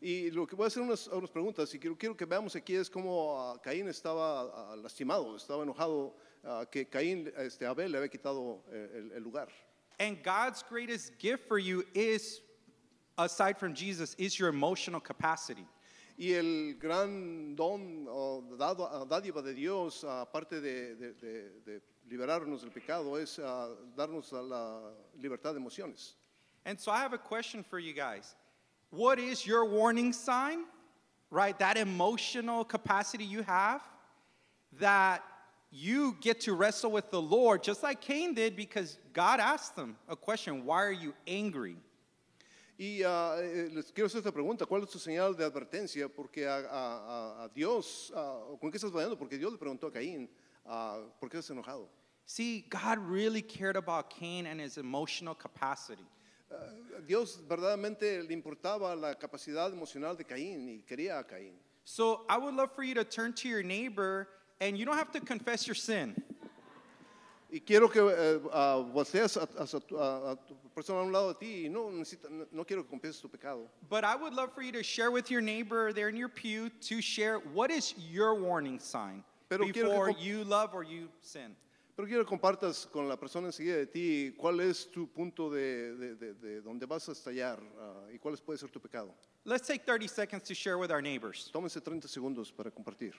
Y 0.00 0.30
lo 0.32 0.46
que 0.46 0.56
voy 0.56 0.66
a 0.66 0.68
hacer 0.68 0.80
unas, 0.80 1.08
unas 1.08 1.30
preguntas 1.30 1.74
y 1.74 1.80
quiero, 1.80 1.96
quiero 1.96 2.14
que 2.14 2.24
veamos 2.24 2.54
aquí 2.54 2.76
es 2.76 2.88
cómo 2.88 3.36
ah, 3.36 3.60
Caín 3.60 3.88
estaba 3.88 4.42
ah, 4.42 4.76
lastimado, 4.76 5.34
estaba 5.34 5.64
enojado, 5.64 6.14
ah, 6.46 6.64
que 6.70 6.84
Caín, 6.84 7.32
este, 7.36 7.66
Abel 7.66 7.90
le 7.92 7.98
había 7.98 8.08
quitado 8.10 8.60
eh, 8.72 8.88
el, 8.94 9.12
el 9.16 9.22
lugar. 9.22 9.48
And 10.00 10.22
God's 10.22 10.62
greatest 10.68 11.18
gift 11.18 11.48
for 11.48 11.58
you 11.58 11.84
is, 11.94 12.40
aside 13.16 13.58
from 13.58 13.74
Jesus, 13.74 14.14
is 14.18 14.38
your 14.38 14.48
emotional 14.48 15.00
capacity. 15.00 15.66
Y 16.20 16.32
el 16.34 16.74
gran 16.80 17.54
don 17.54 18.06
o 18.08 18.42
dado, 18.58 19.06
dádiva 19.08 19.42
de 19.42 19.54
Dios, 19.54 20.04
aparte 20.04 20.60
de, 20.60 20.94
de- 20.94 21.12
de- 21.14 21.50
de 21.64 21.80
liberarnos 22.10 22.60
del 22.62 22.70
pecado, 22.70 23.14
es 23.16 23.38
ah, 23.38 23.68
darnos 23.96 24.32
la 24.32 24.80
libertad 25.20 25.54
de 25.54 25.60
emociones. 25.60 26.14
And 26.64 26.78
so 26.78 26.90
I 26.92 26.98
have 26.98 27.12
a 27.12 27.18
question 27.18 27.62
for 27.62 27.78
you 27.78 27.92
guys. 27.92 28.34
What 28.90 29.18
is 29.18 29.46
your 29.46 29.64
warning 29.64 30.12
sign, 30.12 30.64
right? 31.30 31.58
That 31.58 31.76
emotional 31.76 32.64
capacity 32.64 33.24
you 33.24 33.42
have 33.42 33.80
that 34.80 35.22
you 35.70 36.16
get 36.20 36.40
to 36.42 36.54
wrestle 36.54 36.90
with 36.90 37.10
the 37.10 37.20
Lord, 37.20 37.62
just 37.62 37.82
like 37.82 38.00
Cain 38.00 38.34
did, 38.34 38.56
because 38.56 38.98
God 39.12 39.38
asked 39.40 39.76
him 39.76 39.96
a 40.08 40.16
question 40.16 40.64
Why 40.64 40.82
are 40.84 40.92
you 40.92 41.14
angry? 41.26 41.76
Y 42.80 43.02
ah, 43.04 43.36
eh, 43.40 43.68
les 43.74 43.90
quiero 43.90 44.06
hacer 44.06 44.18
esta 44.18 44.30
pregunta, 44.30 44.64
¿cuál 44.64 44.84
es 44.84 44.90
tu 44.90 44.98
señal 44.98 45.36
de 45.36 45.44
advertencia? 45.44 46.08
Porque 46.08 46.46
a, 46.46 46.58
a- 46.70 47.44
a- 47.44 47.48
Dios, 47.52 48.12
ah, 48.14 48.38
¿con 48.60 48.70
qué 48.70 48.76
estás 48.78 48.92
batallando? 48.92 49.18
Porque 49.18 49.36
Dios 49.36 49.50
le 49.50 49.58
preguntó 49.58 49.88
a 49.88 49.92
Caín, 49.92 50.28
ah, 50.64 51.00
¿por 51.18 51.28
qué 51.28 51.38
estás 51.38 51.50
enojado? 51.50 51.88
See, 52.24 52.64
God 52.70 52.98
really 52.98 53.42
cared 53.42 53.74
about 53.76 54.10
Cain 54.10 54.46
and 54.46 54.60
his 54.60 54.78
emotional 54.78 55.34
capacity. 55.34 56.04
Ah, 56.52 56.56
Dios 57.04 57.40
verdaderamente 57.48 58.22
le 58.22 58.32
importaba 58.32 58.94
la 58.94 59.14
capacidad 59.16 59.72
emocional 59.72 60.16
de 60.16 60.22
Caín 60.24 60.68
y 60.68 60.82
quería 60.88 61.18
a 61.18 61.24
Caín. 61.24 61.54
So 61.84 62.20
I 62.28 62.38
would 62.38 62.54
love 62.54 62.70
for 62.76 62.84
you 62.84 62.94
to 62.94 63.02
turn 63.04 63.32
to 63.32 63.48
your 63.48 63.64
neighbor, 63.64 64.28
and 64.60 64.76
you 64.78 64.84
don't 64.84 64.96
have 64.96 65.10
to 65.12 65.20
confess 65.20 65.66
your 65.66 65.74
sin. 65.76 66.14
Y 67.50 67.60
quiero 67.64 67.88
que 67.88 68.02
eh, 68.10 68.38
voltees 68.92 69.36
a, 69.38 69.48
a- 69.58 69.62
a 69.64 69.80
tu- 69.80 69.96
a- 69.98 70.32
a 70.32 70.36
tu 70.36 70.54
persona 70.74 70.98
a 71.00 71.02
un 71.04 71.12
lado 71.12 71.32
de 71.32 71.38
ti 71.38 71.64
y 71.64 71.68
no, 71.68 71.90
necesita- 71.90 72.28
no, 72.30 72.46
no 72.52 72.64
quiero 72.64 72.82
que 72.82 72.90
confieses 72.90 73.22
tu 73.22 73.28
pecado. 73.28 73.70
But 73.88 74.04
I 74.04 74.16
would 74.16 74.34
love 74.34 74.52
for 74.54 74.60
you 74.62 74.70
to 74.72 74.82
share 74.82 75.10
with 75.10 75.30
your 75.30 75.40
neighbor 75.40 75.92
there 75.94 76.10
in 76.10 76.16
your 76.16 76.28
pew 76.28 76.68
to 76.88 77.00
share 77.00 77.38
what 77.54 77.70
is 77.70 77.94
your 78.10 78.34
warning 78.34 78.78
sign 78.78 79.24
Pero 79.48 79.64
que 79.64 79.72
before 79.82 80.10
you 80.10 80.44
love 80.44 80.74
or 80.74 80.82
you 80.84 81.08
sin. 81.22 81.56
Pero 81.96 82.06
quiero 82.06 82.22
que 82.24 82.36
compartas 82.38 82.86
con 82.92 83.08
la 83.08 83.16
persona 83.16 83.46
enseguida 83.48 83.76
de 83.78 83.86
ti 83.86 84.32
cuál 84.38 84.60
es 84.60 84.84
tu 84.92 85.06
punto 85.06 85.48
de, 85.50 85.96
de, 85.96 86.14
de- 86.16 86.34
de 86.34 86.60
donde 86.60 86.84
vas 86.86 87.08
a 87.08 87.12
estallar 87.12 87.58
ah, 87.80 88.08
y 88.12 88.18
cuál 88.18 88.36
puede 88.44 88.58
ser 88.58 88.68
tu 88.70 88.78
pecado. 88.78 89.14
Let's 89.46 89.66
take 89.66 89.86
30 89.86 90.06
seconds 90.06 90.44
to 90.44 90.54
share 90.54 90.76
with 90.76 90.90
our 90.92 91.00
neighbors. 91.00 91.50
Tómense 91.50 91.80
30 91.82 92.06
segundos 92.08 92.52
para 92.54 92.70
compartir. 92.70 93.14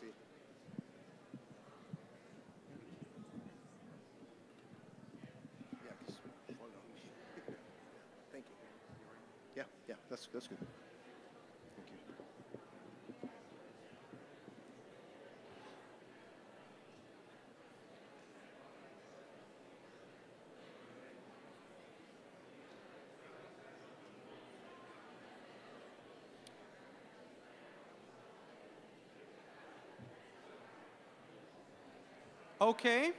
Sí. 0.00 0.06
Yeah, 5.84 5.92
just 6.06 6.18
hold 6.58 6.70
on. 6.74 6.82
Thank 8.32 8.44
you. 8.46 8.54
Yeah, 9.56 9.64
yeah, 9.88 9.96
that's, 10.12 10.28
that's 10.30 10.46
good. 10.46 10.58
Thank 11.74 11.88
you. 11.88 13.28
Okay. 32.60 33.12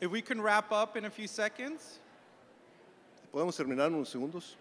If 0.00 0.12
we 0.12 0.22
can 0.22 0.40
wrap 0.40 0.70
up 0.70 0.96
in 0.96 1.06
a 1.06 1.10
few 1.10 1.26
seconds. 1.26 1.98
¿Podemos 3.32 3.56
terminar 3.56 3.88
en 3.88 3.94
unos 3.96 4.08
segundos? 4.08 4.54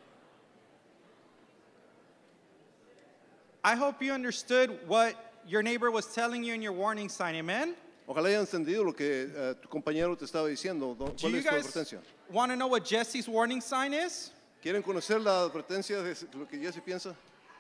I 3.64 3.76
hope 3.76 4.02
you 4.02 4.14
understood 4.14 4.70
what 4.88 5.16
your 5.48 5.62
neighbor 5.64 5.92
was 5.92 6.06
telling 6.14 6.44
you 6.44 6.54
in 6.54 6.62
your 6.62 6.74
warning 6.74 7.10
sign. 7.10 7.36
Amen? 7.36 7.76
Ojalá 8.08 8.30
hayan 8.30 8.46
entendido 8.48 8.86
lo 8.86 8.94
que 8.94 9.30
eh, 9.36 9.54
tu 9.62 9.68
compañero 9.68 10.18
te 10.18 10.26
estaba 10.26 10.48
diciendo. 10.48 10.98
Do- 10.98 11.06
Do 11.08 11.12
¿Cuál 11.14 11.32
you 11.32 11.38
es 11.40 11.44
tu 11.46 11.50
guys 11.52 11.66
advertencia? 11.66 12.00
want 12.32 12.52
to 12.52 12.56
know 12.56 12.68
what 12.68 12.86
Jesse's 12.86 13.28
warning 13.28 13.60
sign 13.62 13.94
is? 13.94 14.32
¿Quieren 14.64 14.82
conocer 14.82 15.20
la 15.22 15.44
advertencia 15.50 16.02
de 16.02 16.16
lo 16.38 16.46
que 16.46 16.58
Jesse 16.60 16.80
piensa? 16.82 17.14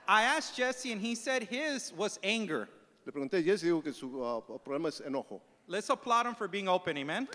I 0.07 0.23
asked 0.23 0.55
Jesse, 0.55 0.93
and 0.93 1.01
he 1.01 1.15
said 1.15 1.43
his 1.43 1.91
was 1.93 2.17
anger. 2.23 2.69
Le 3.05 3.11
pregunté 3.11 3.39
a 3.39 3.41
Jesse 3.43 3.65
dijo 3.67 3.83
que 3.83 3.91
su 3.91 4.23
ah, 4.23 4.41
problema 4.65 4.87
es 4.87 5.01
enojo. 5.01 5.41
Let's 5.67 5.89
applaud 5.89 6.25
him 6.25 6.35
for 6.35 6.47
being 6.47 6.69
open. 6.69 6.97
Amen? 6.97 7.27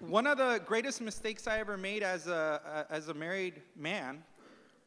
One 0.00 0.26
of 0.26 0.38
the 0.38 0.60
greatest 0.66 1.00
mistakes 1.00 1.46
I 1.46 1.58
ever 1.58 1.76
made 1.76 2.02
as 2.02 2.26
a, 2.26 2.86
as 2.90 3.08
a 3.08 3.14
married 3.14 3.60
man 3.76 4.22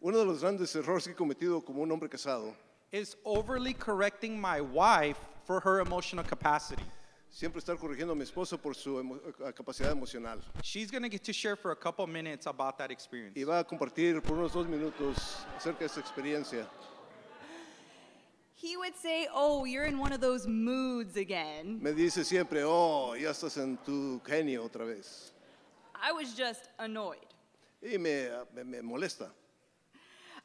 Uno 0.01 0.17
de 0.19 0.25
los 0.25 0.41
grandes 0.41 0.75
errores 0.75 1.05
que 1.05 1.13
he 1.13 1.15
cometido 1.15 1.63
como 1.63 1.81
un 1.83 1.91
hombre 1.91 2.09
casado 2.09 2.53
is 2.91 3.15
overly 3.25 3.73
correcting 3.73 4.39
my 4.39 4.59
wife 4.61 5.17
for 5.45 5.59
her 5.61 5.79
emotional 5.79 6.23
capacity. 6.23 6.83
Siempre 7.31 7.59
estar 7.59 7.75
corrigiendo 7.77 8.11
a 8.11 8.15
mi 8.15 8.23
esposo 8.23 8.61
por 8.61 8.75
su 8.75 8.99
emo- 9.01 9.19
eh, 9.47 9.51
capacidad 9.53 9.91
emocional. 9.91 10.39
She's 10.61 10.91
going 10.91 11.01
to 11.01 11.09
get 11.09 11.23
to 11.23 11.33
share 11.33 11.55
for 11.55 11.71
a 11.71 11.75
couple 11.75 12.05
minutes 12.05 12.45
about 12.45 12.77
that 12.77 12.91
experience. 12.91 13.35
Y 13.35 13.43
va 13.43 13.59
a 13.59 13.63
compartir 13.63 14.21
por 14.21 14.37
unos 14.37 14.53
dos 14.53 14.67
minutos 14.67 15.17
acerca 15.57 15.79
de 15.79 15.85
esta 15.85 15.99
experiencia. 16.01 16.67
He 18.73 18.77
would 18.77 18.95
say, 18.95 19.27
Oh, 19.31 19.65
you're 19.65 19.83
in 19.85 19.99
one 19.99 20.13
of 20.13 20.19
those 20.19 20.47
moods 20.47 21.15
again. 21.15 21.77
Me 21.79 21.91
dice 21.91 22.25
siempre, 22.25 22.63
oh, 22.63 23.13
ya 23.13 23.29
estás 23.29 23.55
en 23.57 23.77
tu 23.85 24.19
genio 24.25 24.67
otra 24.67 24.83
vez. 24.87 25.31
I 25.93 26.11
was 26.11 26.33
just 26.33 26.69
annoyed. 26.79 27.27
Y 27.83 27.97
me, 27.99 28.29
me- 28.55 28.63
me 28.63 28.77
molesta. 28.79 29.29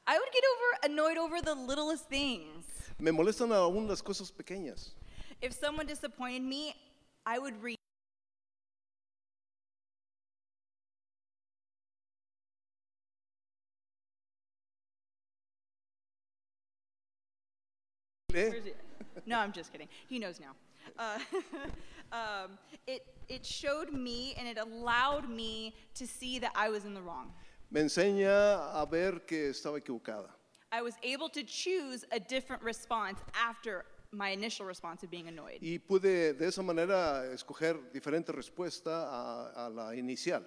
I 0.06 0.18
would 0.18 0.28
get 0.30 0.44
over 0.44 0.92
annoyed 0.92 1.16
over 1.16 1.40
the 1.40 1.54
littlest 1.54 2.10
things. 2.10 2.66
Me 2.98 3.10
molestan 3.12 3.48
aún 3.50 3.88
las 3.88 4.02
cosas 4.02 4.30
pequeñas. 4.30 4.90
If 5.40 5.54
someone 5.54 5.86
disappointed 5.86 6.42
me, 6.42 6.74
I 7.24 7.38
would 7.38 7.54
read 7.62 7.78
No, 19.28 19.38
I'm 19.38 19.52
just 19.52 19.70
kidding. 19.72 19.88
He 20.08 20.18
knows 20.18 20.40
now. 20.40 20.52
Uh, 20.98 21.18
um, 22.12 22.58
it, 22.86 23.04
it 23.28 23.44
showed 23.44 23.92
me 23.92 24.34
and 24.38 24.48
it 24.48 24.56
allowed 24.56 25.28
me 25.28 25.74
to 25.94 26.06
see 26.06 26.38
that 26.38 26.52
I 26.54 26.70
was 26.70 26.86
in 26.86 26.94
the 26.94 27.02
wrong. 27.02 27.30
Me 27.70 27.82
enseña 27.82 28.72
a 28.72 28.86
ver 28.90 29.20
que 29.26 29.50
estaba 29.50 29.78
equivocada. 29.78 30.30
I 30.72 30.80
was 30.80 30.94
able 31.02 31.28
to 31.28 31.42
choose 31.44 32.06
a 32.10 32.18
different 32.18 32.62
response 32.62 33.20
after 33.34 33.84
my 34.12 34.30
initial 34.30 34.64
response 34.64 35.02
of 35.02 35.10
being 35.10 35.28
annoyed. 35.28 35.58
Y 35.60 35.78
pude 35.78 36.32
de 36.32 36.46
esa 36.46 36.62
manera 36.62 37.26
escoger 37.34 37.76
diferente 37.92 38.32
respuesta 38.32 38.90
a, 38.90 39.66
a 39.66 39.68
la 39.68 39.90
inicial. 39.92 40.42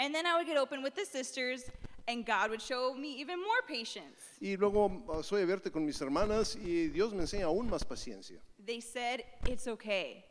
And 0.00 0.12
then 0.12 0.26
I 0.26 0.36
would 0.36 0.46
get 0.46 0.56
open 0.56 0.82
with 0.82 0.96
the 0.96 1.04
sisters, 1.04 1.70
and 2.08 2.24
God 2.24 2.50
would 2.50 2.62
show 2.62 2.94
me 2.94 3.20
even 3.20 3.38
more 3.38 3.62
patience. 3.68 4.38
Y 4.40 4.56
luego 4.56 5.22
soy 5.22 5.42
abierta 5.42 5.70
con 5.70 5.84
mis 5.84 6.00
hermanas 6.00 6.56
y 6.56 6.88
Dios 6.88 7.12
me 7.12 7.22
enseña 7.22 7.44
aún 7.44 7.68
más 7.68 7.84
paciencia. 7.84 8.40
They 8.64 8.80
said, 8.80 9.22
It's 9.46 9.68
okay. 9.68 10.24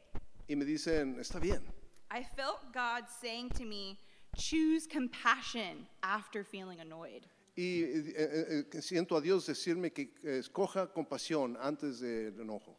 Y 0.49 0.55
me 0.55 0.65
dicen, 0.65 1.19
está 1.19 1.39
bien. 1.39 1.61
I 2.09 2.23
felt 2.23 2.73
God 2.73 3.03
saying 3.21 3.51
to 3.51 3.63
me, 3.63 3.99
Choose 4.35 4.87
compassion 4.87 5.87
after 6.03 6.43
feeling 6.43 6.79
annoyed. 6.79 7.25
Y 7.55 7.83
eh, 7.83 8.13
eh, 8.15 8.65
eh, 8.71 8.81
siento 8.81 9.15
a 9.15 9.21
Dios 9.21 9.47
decirme 9.47 9.91
que 9.91 10.13
escoja 10.23 10.91
compasión 10.93 11.57
antes 11.59 11.99
del 12.01 12.33
enojo. 12.39 12.75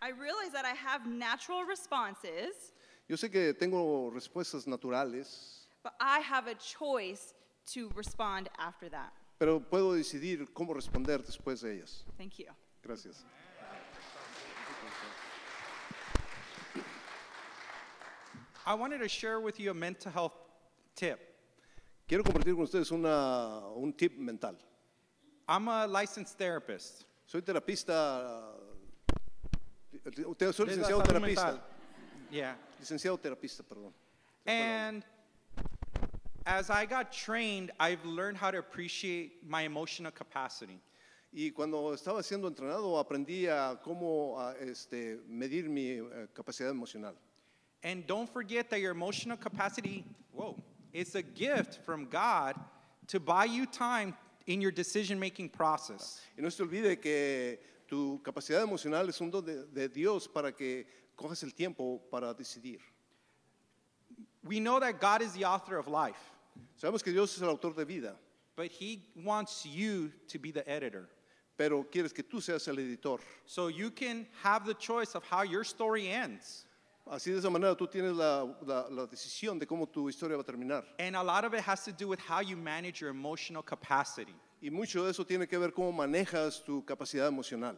I 0.00 0.10
realized 0.10 0.52
that 0.52 0.64
I 0.64 0.74
have 0.74 1.06
natural 1.06 1.64
responses, 1.64 2.72
Yo 3.08 3.16
sé 3.16 3.30
que 3.30 3.52
tengo 3.54 4.10
respuestas 4.10 4.66
naturales, 4.66 5.66
but 5.82 5.92
I 6.00 6.20
have 6.20 6.46
a 6.48 6.54
choice 6.54 7.34
to 7.66 7.90
respond 7.94 8.48
after 8.58 8.88
that. 8.90 9.12
pero 9.38 9.60
puedo 9.60 9.94
decidir 9.94 10.52
cómo 10.52 10.72
responder 10.72 11.22
después 11.22 11.60
de 11.62 11.74
ellas. 11.74 12.04
Thank 12.16 12.38
you. 12.38 12.46
Gracias. 12.82 13.24
I 18.64 18.74
wanted 18.74 18.98
to 18.98 19.08
share 19.08 19.40
with 19.40 19.58
you 19.58 19.72
a 19.72 19.74
mental 19.74 20.12
health 20.12 20.34
tip. 20.94 21.18
Quiero 22.06 22.22
compartir 22.22 22.54
con 22.54 22.62
ustedes 22.64 22.92
una, 22.92 23.66
un 23.74 23.92
tip 23.92 24.16
mental. 24.16 24.56
I'm 25.48 25.66
a 25.68 25.86
licensed 25.86 26.38
therapist. 26.38 27.04
Soy 27.26 27.40
terapista, 27.42 28.54
eh, 29.92 30.52
soy 30.52 30.66
licenciado 30.66 31.02
terapista. 31.02 31.60
Yeah. 32.30 32.54
licenciado 32.78 33.18
terapista, 33.18 33.62
perdón. 33.62 33.92
And 34.46 35.04
as 36.46 36.70
I 36.70 36.86
got 36.86 37.12
trained, 37.12 37.70
I've 37.78 38.04
learned 38.04 38.36
how 38.36 38.50
to 38.50 38.58
appreciate 38.58 39.46
my 39.46 39.62
emotional 39.62 40.10
capacity. 40.10 40.80
Y 41.34 41.50
cuando 41.50 41.92
estaba 41.94 42.22
siendo 42.22 42.50
entrenado 42.50 42.98
aprendí 43.02 43.46
a 43.46 43.78
cómo 43.82 44.38
a, 44.38 44.54
este, 44.60 45.18
medir 45.28 45.68
mi 45.68 45.98
eh, 45.98 46.26
capacidad 46.34 46.70
emocional. 46.70 47.14
And 47.82 48.06
don't 48.06 48.28
forget 48.30 48.68
that 48.70 48.80
your 48.80 48.92
emotional 48.92 49.36
capacity, 49.36 50.04
whoa, 50.32 50.56
it's 50.92 51.14
a 51.14 51.22
gift 51.22 51.80
from 51.84 52.06
God 52.06 52.54
to 53.08 53.18
buy 53.18 53.46
you 53.46 53.66
time 53.66 54.14
in 54.46 54.60
your 54.60 54.70
decision 54.70 55.18
making 55.18 55.48
process. 55.48 56.20
Y 56.36 56.42
no 56.42 56.50
se 56.50 56.62
olvide 56.62 57.00
que 57.00 57.58
tu 57.88 58.20
capacidad 58.22 58.62
emocional 58.62 59.08
es 59.08 59.20
un 59.20 59.30
don 59.30 59.44
de, 59.44 59.64
de 59.72 59.88
Dios 59.88 60.28
para 60.28 60.52
que 60.52 60.84
cojas 61.16 61.42
el 61.42 61.54
tiempo 61.54 62.02
para 62.10 62.34
decidir. 62.34 62.80
We 64.44 64.58
know 64.60 64.80
that 64.80 65.00
God 65.00 65.22
is 65.22 65.32
the 65.32 65.44
author 65.44 65.76
of 65.78 65.86
life, 65.88 66.18
Sabemos 66.80 67.02
que 67.02 67.12
Dios 67.12 67.34
es 67.36 67.42
el 67.42 67.48
autor 67.48 67.72
de 67.74 67.84
vida, 67.84 68.16
but 68.56 68.66
He 68.70 69.02
wants 69.16 69.64
you 69.64 70.10
to 70.28 70.38
be 70.38 70.50
the 70.50 70.68
editor. 70.68 71.08
pero 71.56 71.84
quieres 71.84 72.12
que 72.12 72.24
tú 72.24 72.40
seas 72.42 72.66
el 72.68 72.74
editor. 72.78 73.18
So 73.46 73.68
you 73.68 73.90
can 73.90 74.26
have 74.42 74.64
the 74.66 74.74
choice 74.74 75.14
of 75.14 75.22
how 75.24 75.42
your 75.42 75.62
story 75.64 76.08
ends. 76.08 76.66
Así 77.08 77.32
de 77.32 77.38
esa 77.38 77.50
manera 77.50 77.74
tú 77.76 77.86
tienes 77.90 78.16
la, 78.16 78.44
la- 78.64 78.86
la 78.88 79.06
decisión 79.06 79.58
de 79.58 79.66
cómo 79.66 79.86
tu 79.92 80.08
historia 80.08 80.36
va 80.36 80.42
a 80.42 80.44
terminar. 80.44 80.84
And 80.98 81.14
a 81.16 81.22
lot 81.22 81.44
of 81.44 81.52
it 81.54 81.60
has 81.60 81.84
to 81.84 81.92
do 81.92 82.08
with 82.08 82.18
how 82.20 82.40
you 82.40 82.56
manage 82.56 83.00
your 83.00 83.10
emotional 83.10 83.62
capacity. 83.62 84.34
Y 84.62 84.70
mucho 84.70 85.02
de 85.04 85.10
eso 85.10 85.24
tiene 85.24 85.46
que 85.48 85.58
ver 85.58 85.70
cómo 85.72 85.92
manejas 85.92 86.64
tu 86.64 86.82
capacidad 86.82 87.28
emocional. 87.28 87.76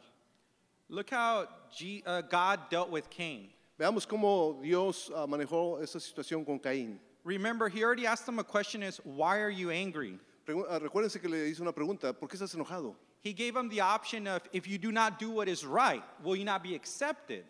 Look 0.89 1.11
how 1.11 1.47
G, 1.75 2.03
uh, 2.07 2.21
God 2.23 2.69
dealt 2.71 2.91
with 2.91 3.09
Cain. 3.11 3.49
Veamos 3.79 4.07
cómo 4.07 4.61
Dios 4.63 5.11
ah, 5.15 5.27
manejó 5.27 5.81
esa 5.83 5.99
situación 5.99 6.45
con 6.45 6.59
Caín. 6.59 7.01
Remember, 7.25 7.69
he 7.69 7.83
already 7.83 8.07
asked 8.07 8.29
him 8.29 8.39
a 8.39 8.45
question 8.45 8.83
is, 8.83 8.99
why 9.05 9.39
are 9.39 9.51
you 9.51 9.71
angry? 9.71 10.19
Pregu- 10.47 10.67
ah, 10.69 10.79
recuérdense 10.79 11.21
que 11.21 11.29
le 11.29 11.49
hizo 11.49 11.61
una 11.61 11.73
pregunta, 11.73 12.13
¿por 12.13 12.29
qué 12.29 12.37
estás 12.37 12.55
enojado? 12.55 12.95
He 13.23 13.33
gave 13.33 13.57
him 13.57 13.69
the 13.69 13.81
option 13.81 14.27
of, 14.27 14.43
if 14.53 14.69
you 14.69 14.79
do 14.79 14.93
not 14.93 15.19
do 15.19 15.31
what 15.31 15.49
is 15.49 15.65
right, 15.65 16.05
will 16.23 16.37
you 16.37 16.45
not 16.45 16.63
be 16.63 16.75
accepted? 16.75 17.45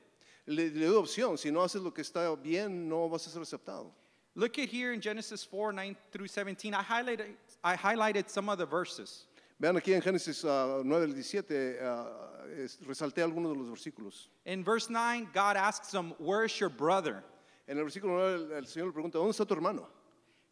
Le, 0.46 0.62
le 0.62 0.70
dio 0.70 1.02
opción, 1.02 1.36
si 1.36 1.50
no 1.50 1.60
haces 1.60 1.82
lo 1.82 1.90
que 1.90 2.02
está 2.02 2.40
bien, 2.40 2.88
no 2.88 3.08
vas 3.08 3.26
a 3.26 3.30
ser 3.30 3.40
aceptado. 3.40 3.90
Look 4.36 4.58
at 4.58 4.68
here 4.68 4.92
in 4.92 5.00
Genesis 5.00 5.44
4, 5.44 5.72
9 5.72 5.96
through 6.10 6.28
17. 6.28 6.74
I 6.74 6.82
highlighted, 6.82 7.34
I 7.62 7.76
highlighted 7.76 8.28
some 8.30 8.48
of 8.48 8.58
the 8.58 8.66
verses. 8.66 9.26
Vean 9.60 9.76
aquí 9.76 9.92
en 9.94 10.02
Génesis 10.02 10.44
ah, 10.44 10.82
9 10.84 11.04
al 11.04 11.14
17, 11.14 11.78
ah, 11.80 12.44
es- 12.56 12.78
resalté 12.86 13.22
algunos 13.22 13.52
de 13.52 13.58
los 13.58 13.68
versículos. 13.70 14.28
In 14.46 14.64
verse 14.64 14.90
9, 14.90 15.28
God 15.32 15.56
asks 15.56 15.92
him, 15.92 16.12
Where's 16.18 16.58
your 16.58 16.68
brother? 16.70 17.22
En 17.68 17.78
el 17.78 17.84
versículo 17.84 18.18
9 18.18 18.34
el, 18.34 18.52
el 18.58 18.66
Señor 18.66 18.86
le 18.88 18.92
pregunta, 18.92 19.12
¿dónde 19.18 19.30
está 19.30 19.46
tu 19.46 19.54
hermano? 19.54 19.86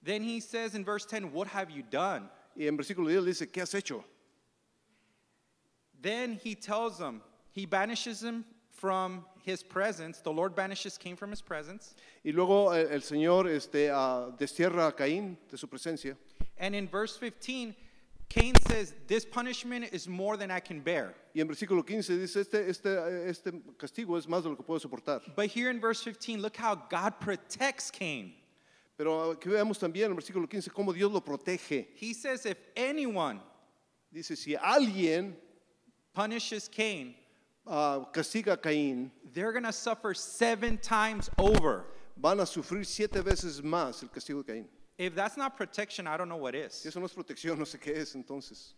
Then 0.02 0.22
he 0.22 0.40
says 0.40 0.74
in 0.74 0.84
verse 0.84 1.04
10, 1.04 1.32
What 1.32 1.48
have 1.48 1.70
you 1.70 1.82
done? 1.82 2.28
Y 2.56 2.66
en 2.66 2.76
versículo 2.76 3.08
10 3.08 3.22
le 3.22 3.26
dice, 3.32 3.46
¿qué 3.50 3.62
has 3.62 3.74
hecho? 3.74 4.04
Then 6.00 6.38
he 6.42 6.54
tells 6.54 6.98
him, 6.98 7.22
he 7.52 7.66
banishes 7.66 8.22
him 8.22 8.44
from 8.70 9.24
his 9.42 9.62
presence. 9.62 10.20
The 10.20 10.32
Lord 10.32 10.54
banishes 10.56 10.98
Cain 10.98 11.16
from 11.16 11.30
his 11.30 11.40
presence. 11.42 11.94
Y 12.24 12.32
luego 12.32 12.70
eh, 12.72 12.88
el 12.90 13.00
Señor 13.02 13.46
este, 13.48 13.90
ah, 13.90 14.30
destierra 14.36 14.88
a 14.88 14.92
Caín 14.92 15.36
de 15.50 15.56
su 15.56 15.66
presencia. 15.68 16.16
And 16.58 16.74
in 16.74 16.88
verse 16.88 17.16
15, 17.18 17.74
Cain 18.28 18.54
says, 18.66 18.94
This 19.06 19.24
punishment 19.24 19.86
is 19.92 20.08
more 20.08 20.36
than 20.36 20.50
I 20.50 20.60
can 20.60 20.80
bear. 20.80 21.14
Y 21.34 21.40
en 21.40 21.48
versículo 21.48 21.86
15 21.86 22.18
dice, 22.18 22.36
este, 22.36 22.68
este, 22.68 23.28
este 23.28 23.52
castigo 23.78 24.16
es 24.16 24.26
más 24.26 24.42
de 24.42 24.50
lo 24.50 24.56
que 24.56 24.62
puedo 24.62 24.80
soportar. 24.80 25.20
But 25.36 25.46
here 25.46 25.70
in 25.70 25.80
verse 25.80 26.02
15, 26.02 26.40
look 26.40 26.56
how 26.56 26.74
God 26.74 27.20
protects 27.20 27.90
Cain. 27.90 28.32
Pero 28.96 29.34
también 29.34 30.04
en 30.04 30.10
el 30.12 30.16
versículo 30.16 30.48
15 30.48 30.70
cómo 30.70 30.94
Dios 30.94 31.10
lo 31.12 31.20
protege. 31.20 31.88
He 31.94 32.14
says, 32.14 32.46
If 32.46 32.58
anyone 32.76 33.40
Dice, 34.12 34.36
si 34.36 34.54
alguien 34.54 35.34
punishes 36.14 36.68
Cain, 36.68 37.14
ah, 37.66 38.06
castiga 38.12 38.52
a 38.52 38.56
Caín, 38.58 39.10
they're 39.32 39.52
going 39.52 39.64
to 39.64 39.72
suffer 39.72 40.12
seven 40.12 40.76
times 40.76 41.30
over. 41.38 41.86
van 42.16 42.40
a 42.40 42.46
sufrir 42.46 42.84
siete 42.84 43.22
veces 43.22 43.62
más 43.62 44.02
el 44.02 44.10
castigo 44.10 44.44
de 44.44 44.52
Caín. 44.52 44.68
If 44.98 45.14
that's 45.14 45.36
not 45.36 45.56
protection, 45.56 46.06
I 46.06 46.16
don't 46.16 46.28
know 46.28 46.36
what 46.36 46.54
is. 46.54 46.74
Si 46.74 46.88
eso 46.88 47.00
no 47.00 47.06
es 47.06 47.12
protección, 47.12 47.58
no 47.58 47.64
sé 47.64 47.80
qué 47.80 47.96
es 47.96 48.14
entonces. 48.14 48.74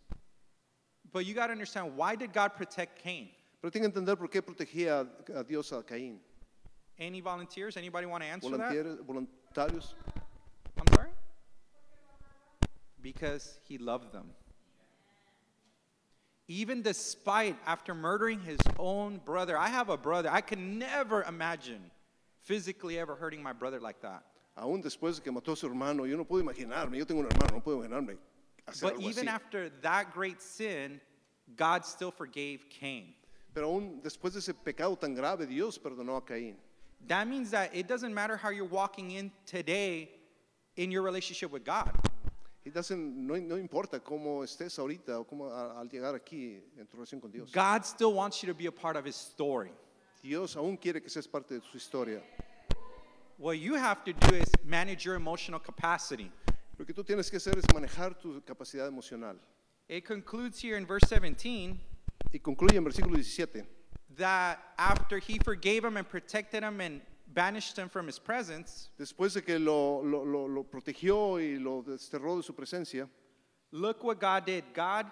But 1.12 1.26
you 1.26 1.34
got 1.34 1.46
to 1.46 1.52
understand 1.52 1.96
why 1.96 2.16
did 2.16 2.32
God 2.32 2.54
protect 2.56 3.02
Cain? 3.02 3.28
Pero 3.60 3.70
que 3.70 3.80
entender 3.80 4.16
por 4.16 4.28
qué 4.28 4.42
protegía 4.42 5.08
a 5.34 5.44
Dios 5.44 5.72
a 5.72 5.82
Caín. 5.82 6.18
Any 6.98 7.20
volunteers? 7.20 7.76
Anybody 7.76 8.06
want 8.06 8.22
to 8.22 8.28
answer 8.28 8.56
that? 8.56 8.72
Voluntarios. 9.06 9.94
I'm 10.76 10.94
sorry? 10.94 11.10
Because 13.00 13.58
he 13.64 13.78
loved 13.78 14.12
them. 14.12 14.30
Even 16.46 16.82
despite 16.82 17.56
after 17.66 17.94
murdering 17.94 18.40
his 18.40 18.58
own 18.78 19.18
brother, 19.24 19.56
I 19.56 19.68
have 19.68 19.88
a 19.88 19.96
brother. 19.96 20.28
I 20.30 20.42
can 20.42 20.78
never 20.78 21.22
imagine 21.22 21.90
physically 22.42 22.98
ever 22.98 23.14
hurting 23.14 23.42
my 23.42 23.54
brother 23.54 23.80
like 23.80 24.02
that. 24.02 24.24
Aún 24.56 24.80
después 24.80 25.16
de 25.16 25.22
que 25.22 25.30
mató 25.32 25.52
a 25.52 25.56
su 25.56 25.66
hermano, 25.66 26.06
yo 26.06 26.16
no 26.16 26.24
puedo 26.24 26.40
imaginarme, 26.42 26.98
yo 26.98 27.06
tengo 27.06 27.20
un 27.20 27.26
hermano, 27.26 27.56
no 27.56 27.62
puedo 27.62 27.78
imaginarme 27.78 28.18
hacer 28.66 28.90
But 28.90 28.98
algo 28.98 29.10
even 29.10 29.28
así. 29.28 29.34
after 29.34 29.70
that 29.82 30.12
great 30.14 30.40
sin, 30.40 31.00
God 31.56 31.84
still 31.84 32.12
forgave 32.12 32.60
Cain. 32.70 33.14
Pero 33.52 33.66
aún 33.68 34.00
después 34.02 34.32
de 34.32 34.38
ese 34.40 34.54
pecado 34.54 34.96
tan 34.96 35.14
grave, 35.14 35.46
Dios 35.46 35.78
perdonó 35.78 36.16
a 36.16 36.24
Caín. 36.24 36.56
That 37.08 37.26
means 37.26 37.50
that 37.50 37.74
it 37.74 37.86
doesn't 37.88 38.14
matter 38.14 38.36
how 38.36 38.50
you're 38.50 38.68
walking 38.68 39.10
in 39.10 39.30
today 39.44 40.08
in 40.76 40.90
your 40.90 41.02
relationship 41.02 41.50
with 41.52 41.64
God. 41.64 41.90
It 42.64 42.72
doesn't- 42.72 43.14
no, 43.26 43.36
no 43.36 43.56
importa 43.58 44.00
cómo 44.00 44.42
estés 44.42 44.78
ahorita 44.78 45.18
o 45.20 45.24
cómo 45.26 45.50
a- 45.50 45.78
al 45.80 45.88
llegar 45.88 46.14
aquí 46.14 46.62
en 46.78 46.86
tu 46.86 46.96
relación 46.96 47.20
con 47.20 47.30
Dios. 47.30 47.50
God 47.52 47.84
still 47.84 48.14
wants 48.14 48.40
you 48.42 48.46
to 48.50 48.54
be 48.56 48.66
a 48.66 48.72
part 48.72 48.96
of 48.96 49.04
his 49.04 49.16
story. 49.16 49.70
Dios 50.22 50.56
aún 50.56 50.78
quiere 50.78 51.02
que 51.02 51.10
seas 51.10 51.26
parte 51.28 51.54
de 51.54 51.60
su 51.60 51.76
historia. 51.76 52.22
What 53.44 53.58
you 53.58 53.74
have 53.74 54.02
to 54.04 54.14
do 54.14 54.36
is 54.36 54.46
manage 54.64 55.04
your 55.04 55.16
emotional 55.16 55.60
capacity. 55.60 56.32
Lo 56.78 56.86
que 56.86 56.94
tú 56.94 57.04
tienes 57.04 57.30
que 57.30 57.38
hacer 57.38 57.58
es 57.58 57.64
manejar 57.74 58.18
tu 58.18 58.40
capacidad 58.40 58.88
emocional. 58.88 59.36
It 59.86 60.06
concludes 60.06 60.58
here 60.62 60.78
in 60.78 60.86
verse 60.86 61.02
17 61.06 61.78
Y 62.32 62.38
concluye 62.38 62.76
en 62.76 62.84
versículo 62.86 63.22
17. 63.22 63.66
that 64.16 64.60
after 64.78 65.18
he 65.18 65.38
forgave 65.44 65.84
him 65.84 65.98
and 65.98 66.08
protected 66.08 66.62
him 66.62 66.80
and 66.80 67.02
banished 67.34 67.76
him 67.78 67.90
from 67.90 68.06
his 68.06 68.18
presence, 68.18 68.88
Después 68.98 69.34
de 69.34 69.42
que 69.42 69.58
lo, 69.58 70.00
lo- 70.00 70.22
lo- 70.24 70.46
lo 70.46 70.62
protegió 70.64 71.36
y 71.38 71.62
lo 71.62 71.82
desterró 71.82 72.38
de 72.38 72.42
su 72.42 72.54
presencia, 72.54 73.06
look 73.72 74.02
what 74.02 74.18
God 74.20 74.46
did. 74.46 74.64
God 74.72 75.04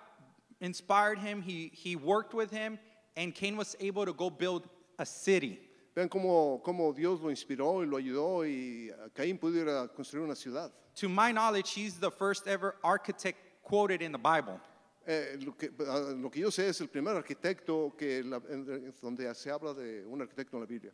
inspired 0.62 1.18
him, 1.18 1.42
he, 1.42 1.70
he 1.74 1.96
worked 1.96 2.32
with 2.32 2.50
him, 2.50 2.78
and 3.14 3.34
Cain 3.34 3.58
was 3.58 3.76
able 3.78 4.06
to 4.06 4.14
go 4.14 4.30
build 4.30 4.66
a 4.98 5.04
city. 5.04 5.60
Vean 5.94 6.08
cómo, 6.08 6.60
cómo 6.62 6.92
Dios 6.92 7.20
lo 7.20 7.30
inspiró 7.30 7.82
y 7.82 7.86
lo 7.86 7.96
ayudó 7.96 8.46
y 8.46 8.90
Caín 9.14 9.38
pudo 9.38 9.58
ir 9.60 9.68
a 9.68 9.88
construir 9.88 10.24
una 10.24 10.34
ciudad. 10.34 10.72
To 10.96 11.08
my 11.08 11.32
knowledge, 11.32 11.72
he's 11.74 11.98
the 11.98 12.10
first 12.10 12.46
ever 12.46 12.76
architect 12.82 13.38
quoted 13.62 14.02
in 14.02 14.12
the 14.12 14.18
Bible. 14.18 14.60
Eh, 15.06 15.36
lo, 15.44 15.52
que, 15.56 15.70
ah, 15.88 16.12
lo 16.16 16.30
que 16.30 16.40
yo 16.42 16.48
sé 16.50 16.68
es 16.68 16.80
el 16.80 16.88
primer 16.88 17.16
arquitecto 17.16 17.92
que 17.96 18.22
la- 18.22 18.40
en- 18.48 18.92
donde 19.02 19.34
se 19.34 19.50
habla 19.50 19.74
de 19.74 20.04
un 20.06 20.20
arquitecto 20.20 20.54
en 20.56 20.60
la 20.60 20.66
Biblia. 20.66 20.92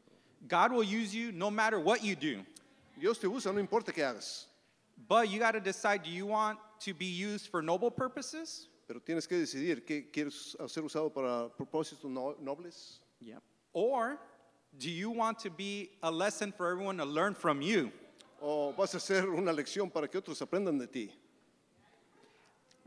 God 0.49 0.73
will 0.73 0.85
use 0.85 1.13
you 1.13 1.31
no 1.33 1.51
matter 1.51 1.79
what 1.79 2.03
you 2.03 2.15
do. 2.17 2.43
Dios 2.99 3.19
te 3.19 3.27
usa, 3.27 3.53
no 3.53 3.61
importa 3.61 3.93
qué 3.93 4.03
hagas, 4.05 4.47
But 5.09 5.29
you 5.31 5.39
got 5.39 5.53
to 5.53 5.61
decide 5.61 6.03
do 6.03 6.11
you 6.11 6.27
want 6.27 6.59
to 6.81 6.93
be 6.95 7.07
used 7.07 7.49
for 7.51 7.63
noble 7.63 7.91
purposes? 7.91 8.69
pero 8.89 9.01
tienes 9.01 9.29
que 9.29 9.37
decidir 9.37 9.85
qué 9.85 10.11
quieres 10.11 10.57
ser 10.69 10.83
usado 10.83 11.13
para 11.13 11.51
propósitos 11.51 12.05
no- 12.11 12.35
nobles 12.41 13.01
Yep. 13.21 13.43
Or 13.75 14.19
do 14.79 14.91
you 14.91 15.11
want 15.11 15.39
to 15.41 15.51
be 15.51 15.91
a 16.03 16.11
lesson 16.11 16.53
for 16.53 16.71
everyone 16.71 16.99
to 16.99 17.05
learn 17.05 17.35
from 17.35 17.61
you? 17.63 17.91
o 18.41 18.73
vas 18.73 18.95
a 18.95 19.01
ser 19.01 19.29
una 19.29 19.53
lección 19.53 19.93
para 19.93 20.07
que 20.07 20.21
otros 20.21 20.41
aprendan 20.41 20.79
de 20.79 20.87
ti. 20.87 21.13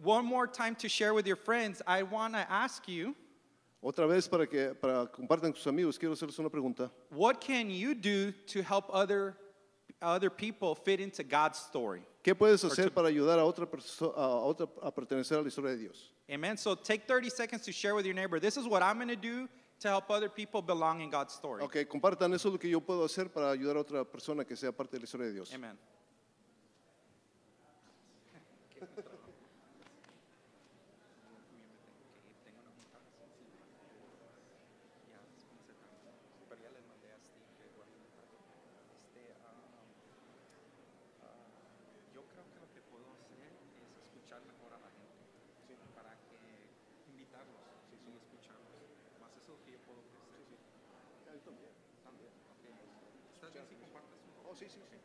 One 0.02 0.26
more 0.26 0.48
time 0.48 0.76
to 0.76 0.90
share 0.90 1.14
with 1.14 1.28
your 1.28 1.36
friends, 1.36 1.82
I 1.86 2.04
want 2.04 2.34
to 2.34 2.50
ask 2.52 2.88
you 2.88 3.16
Otra 3.84 4.08
vez 4.08 4.28
para 4.28 4.46
que 4.46 4.74
para 4.76 5.08
compartan 5.08 5.52
con 5.52 5.56
sus 5.56 5.68
amigos, 5.68 5.98
quiero 5.98 6.14
hacerles 6.14 6.40
una 6.40 6.50
pregunta. 6.50 6.90
what 7.10 7.42
can 7.42 7.70
you 7.70 7.94
do 7.96 8.32
to 8.48 8.62
help 8.62 8.86
other, 8.94 9.36
other 10.02 10.30
people 10.30 10.76
fit 10.76 11.00
into 11.00 11.24
God's 11.24 11.58
story? 11.60 12.04
¿Qué 12.24 12.34
puedes 12.36 12.64
hacer 12.64 12.94
para 12.94 13.10
ayudar 13.10 13.40
a 13.40 13.44
otra 13.44 13.66
persona 13.66 14.14
a, 14.16 14.46
otra 14.46 14.70
a 14.84 14.92
pertenecer 14.92 15.40
a 15.40 15.42
la 15.42 15.48
historia 15.48 15.72
de 15.72 15.78
Dios? 15.78 16.12
Amen. 16.30 16.56
So 16.56 16.76
take 16.76 17.08
30 17.08 17.30
seconds 17.30 17.64
to 17.64 17.72
share 17.72 17.96
with 17.96 18.06
your 18.06 18.16
neighbor. 18.16 18.40
This 18.40 18.56
is 18.56 18.68
what 18.68 18.82
I'm 18.84 18.98
going 18.98 19.10
to 19.10 19.16
do 19.16 19.50
to 19.82 19.90
help 19.90 20.10
other 20.12 20.30
people 20.30 20.62
belong 20.62 21.02
in 21.02 21.10
God's 21.10 21.34
story. 21.34 21.64
Ok, 21.64 21.88
compartan 21.88 22.34
eso 22.34 22.50
es 22.50 22.54
lo 22.54 22.60
que 22.60 22.70
yo 22.70 22.82
puedo 22.82 23.04
hacer 23.04 23.32
para 23.32 23.50
ayudar 23.50 23.78
a 23.78 23.80
otra 23.82 24.06
persona 24.06 24.46
que 24.46 24.56
sea 24.56 24.72
parte 24.72 24.98
de 24.98 25.00
la 25.00 25.06
historia 25.06 25.28
de 25.28 25.34
Dios. 25.34 25.52
Amen. 25.54 25.78
Yo 42.14 42.22
creo 42.28 42.44
que 42.54 42.60
lo 42.60 42.70
que 42.74 42.82
puedo 42.90 43.06
hacer 43.18 43.50
es 43.50 43.90
escuchar 44.06 44.42
mejor 44.46 44.74
a 44.74 44.80
la 44.80 44.90
gente 44.94 45.26
para 45.96 46.14
que 46.30 46.38
invitarlos 47.10 47.62
y 47.90 47.96
escucharlos. 48.18 48.66
Más 49.22 49.32
eso 49.38 49.54
es 49.54 49.60
lo 49.60 49.66
que 49.66 49.72
yo 49.74 49.80
puedo 49.86 50.02
ofrecer. 50.02 50.58
También. 52.04 52.34
Ok. 52.50 52.66
¿Estás 53.36 53.54
bien 53.54 53.66
si 53.70 53.76
compartes 53.76 54.18
un 54.26 54.32
poco? 54.36 54.50
Oh, 54.50 54.56
sí, 54.56 54.66
sí, 54.68 54.82
sí. 54.90 54.98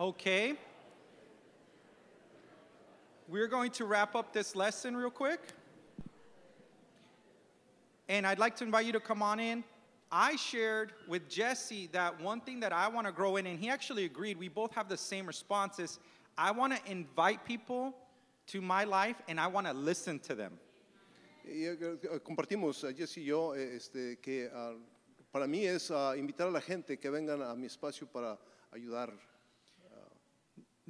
Okay. 0.00 0.54
We're 3.28 3.48
going 3.48 3.70
to 3.72 3.84
wrap 3.84 4.16
up 4.16 4.32
this 4.32 4.56
lesson 4.56 4.96
real 4.96 5.10
quick. 5.10 5.40
And 8.08 8.26
I'd 8.26 8.38
like 8.38 8.56
to 8.56 8.64
invite 8.64 8.86
you 8.86 8.92
to 8.92 9.00
come 9.00 9.22
on 9.22 9.38
in. 9.38 9.62
I 10.10 10.36
shared 10.36 10.94
with 11.06 11.28
Jesse 11.28 11.90
that 11.92 12.18
one 12.18 12.40
thing 12.40 12.60
that 12.60 12.72
I 12.72 12.88
want 12.88 13.08
to 13.08 13.12
grow 13.12 13.36
in, 13.36 13.46
and 13.46 13.58
he 13.58 13.68
actually 13.68 14.06
agreed. 14.06 14.38
We 14.38 14.48
both 14.48 14.72
have 14.72 14.88
the 14.88 14.96
same 14.96 15.26
responses. 15.26 15.98
I 16.38 16.50
want 16.50 16.74
to 16.74 16.90
invite 16.90 17.44
people 17.44 17.94
to 18.46 18.62
my 18.62 18.84
life 18.84 19.16
and 19.28 19.38
I 19.38 19.48
want 19.48 19.66
to 19.66 19.74
listen 19.74 20.18
to 20.20 20.34
them. 20.34 20.58
Eh, 21.46 21.72
eh, 21.72 22.18
compartimos, 22.26 22.84
eh, 22.84 22.94
Jesse 22.96 23.20
y 23.20 23.26
yo, 23.26 23.52
este, 23.52 24.16
que 24.22 24.48
ah, 24.50 24.72
para 25.30 25.46
mí 25.46 25.66
es 25.66 25.90
ah, 25.90 26.14
invitar 26.16 26.48
a 26.48 26.52
la 26.52 26.60
gente 26.60 26.96
que 26.96 27.10
vengan 27.10 27.42
a 27.42 27.54
mi 27.54 27.66
espacio 27.66 28.06
para 28.10 28.38
ayudar. 28.72 29.12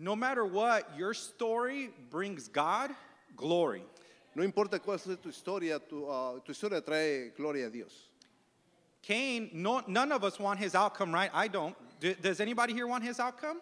No 0.01 0.17
matter 0.17 0.47
what, 0.47 0.97
your 0.97 1.13
story 1.13 1.91
brings 2.09 2.49
God 2.49 2.91
glory. 3.37 3.85
No 4.35 4.43
importa 4.43 4.79
cuál 4.79 4.99
sea 4.99 5.17
tu 5.17 5.29
historia, 5.29 5.79
tu, 5.79 6.07
ah, 6.09 6.39
tu 6.43 6.53
historia 6.53 6.81
trae 6.81 7.37
gloria 7.37 7.67
a 7.67 7.71
Dios. 7.71 8.09
Cain, 9.03 9.51
no, 9.53 9.83
none 9.87 10.11
of 10.11 10.25
us 10.25 10.39
want 10.39 10.59
his 10.59 10.75
outcome, 10.75 11.13
right? 11.13 11.31
I 11.35 11.49
don't. 11.49 11.77
Does 12.23 12.41
anybody 12.41 12.73
here 12.73 12.87
want 12.87 13.05
his 13.05 13.21
outcome? 13.21 13.61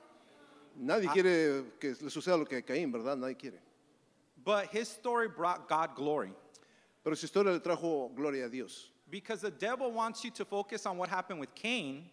Nadie 0.80 1.08
quiere 1.12 1.64
que 1.80 1.96
le 2.00 2.08
suceda 2.08 2.38
lo 2.38 2.44
que 2.44 2.58
a 2.58 2.62
Caín, 2.62 2.92
¿verdad? 2.92 3.18
Nadie 3.18 3.36
quiere. 3.36 3.58
But 4.44 4.68
his 4.68 4.88
story 4.88 5.26
brought 5.26 5.68
God 5.68 5.96
glory 5.96 6.30
Pero 7.02 7.16
su 7.16 7.26
historia 7.26 7.52
le 7.52 7.58
trajo 7.58 8.14
gloria 8.14 8.46
a 8.46 8.48
Dios. 8.48 8.90
because 9.10 9.40
the 9.40 9.50
devil 9.50 9.90
wants 9.90 10.22
you 10.22 10.30
to 10.30 10.44
focus 10.44 10.86
on 10.86 10.96
what 10.98 11.08
happened 11.08 11.40
with 11.40 11.52
Cain, 11.56 12.08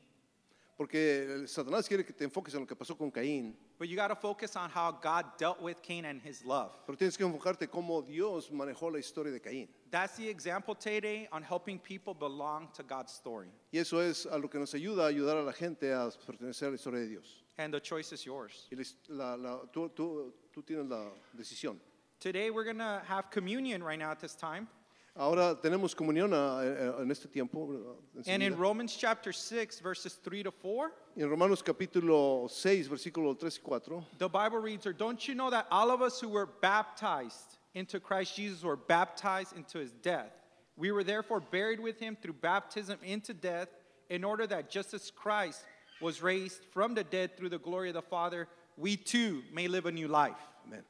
Porque 0.77 0.95
el 0.95 1.47
Satanás 1.47 1.87
quiere 1.87 2.03
que 2.03 2.13
te 2.13 2.25
enfoques 2.25 2.55
en 2.55 2.61
lo 2.61 2.65
que 2.65 2.75
pasó 2.75 2.97
con 2.97 3.11
Caín. 3.11 3.53
But 3.77 3.87
you 3.89 3.95
got 3.95 4.07
to 4.07 4.15
focus 4.15 4.55
on 4.55 4.69
how 4.69 4.91
God 4.91 5.25
dealt 5.37 5.61
with 5.61 5.81
Cain 5.81 6.05
and 6.05 6.21
his 6.21 6.43
love. 6.45 6.71
Pero 6.85 6.95
tienes 6.97 7.17
que 7.17 7.25
enfocarte 7.25 7.67
cómo 7.69 8.01
Dios 8.05 8.49
manejó 8.51 8.91
la 8.91 8.99
historia 8.99 9.31
de 9.31 9.39
Caín. 9.39 9.67
That's 9.91 10.15
the 10.17 10.27
example 10.29 10.75
today 10.75 11.27
on 11.31 11.41
helping 11.43 11.79
people 11.79 12.13
belong 12.13 12.67
to 12.75 12.83
God's 12.83 13.11
story. 13.13 13.49
Y 13.71 13.79
eso 13.79 13.99
es 13.99 14.25
a 14.25 14.37
lo 14.37 14.47
que 14.47 14.59
nos 14.59 14.73
ayuda 14.73 15.05
a 15.05 15.09
ayudar 15.11 15.37
a 15.37 15.43
la 15.43 15.51
gente 15.53 15.91
a 15.93 16.09
pertenecer 16.25 16.67
a 16.67 16.69
la 16.71 16.75
historia 16.75 16.99
de 17.01 17.07
Dios. 17.07 17.43
And 17.57 17.73
the 17.73 17.79
choice 17.79 18.11
is 18.11 18.25
yours. 18.25 18.67
Y 18.71 18.77
la- 19.09 19.35
la- 19.35 19.61
tú, 19.73 19.89
tú- 19.95 20.33
tú 20.53 20.61
tienes 20.63 20.87
la 20.89 21.09
decisión. 21.37 21.77
Today 22.19 22.49
we're 22.49 22.63
going 22.65 22.77
to 22.79 23.01
have 23.07 23.29
communion 23.29 23.83
right 23.83 23.99
now 23.99 24.11
at 24.11 24.19
this 24.19 24.35
time. 24.35 24.67
Ahora 25.17 25.55
tenemos 25.55 25.95
comunión 25.95 26.33
ah, 26.33 26.61
eh, 26.61 27.01
en 27.01 27.09
este 27.09 27.27
tiempo. 27.31 27.97
ah, 28.17 28.21
And 28.27 28.43
in. 28.43 28.57
Romans 28.57 28.95
chapter 28.97 29.31
6, 29.31 29.79
verses 29.79 30.15
3 30.15 30.43
to 30.43 30.51
4, 30.51 30.91
Y 31.15 31.21
en 31.23 31.29
Romanos 31.29 31.63
capítulo 31.63 32.49
6, 32.49 32.89
versículo 32.89 33.39
3 33.39 33.57
y 33.57 33.79
4, 33.79 34.05
the 34.17 34.27
Bible 34.27 34.59
reads, 34.59 34.85
Or 34.85 34.91
don't 34.91 35.25
you 35.25 35.33
know 35.33 35.49
that 35.49 35.67
all 35.71 35.89
of 35.89 36.01
us 36.01 36.19
who 36.19 36.27
were 36.27 36.45
baptized 36.45 37.57
into 37.73 38.01
Christ 38.01 38.35
Jesus 38.35 38.61
were 38.61 38.75
baptized 38.75 39.55
into 39.55 39.79
his 39.79 39.93
death? 39.93 40.33
We 40.75 40.91
were 40.91 41.05
therefore 41.05 41.39
buried 41.39 41.79
with 41.79 41.97
him 41.97 42.17
through 42.21 42.33
baptism 42.33 42.99
into 43.01 43.33
death, 43.33 43.69
in 44.09 44.25
order 44.25 44.45
that 44.47 44.69
just 44.69 44.93
as 44.93 45.11
Christ 45.11 45.63
was 46.01 46.21
raised 46.21 46.65
from 46.73 46.93
the 46.93 47.05
dead 47.05 47.37
through 47.37 47.49
the 47.49 47.57
glory 47.57 47.87
of 47.87 47.95
the 47.95 48.01
Father, 48.01 48.49
we 48.75 48.97
too 48.97 49.43
may 49.53 49.69
live 49.69 49.85
a 49.85 49.91
new 49.93 50.09
life. 50.09 50.35
Amén. 50.67 50.83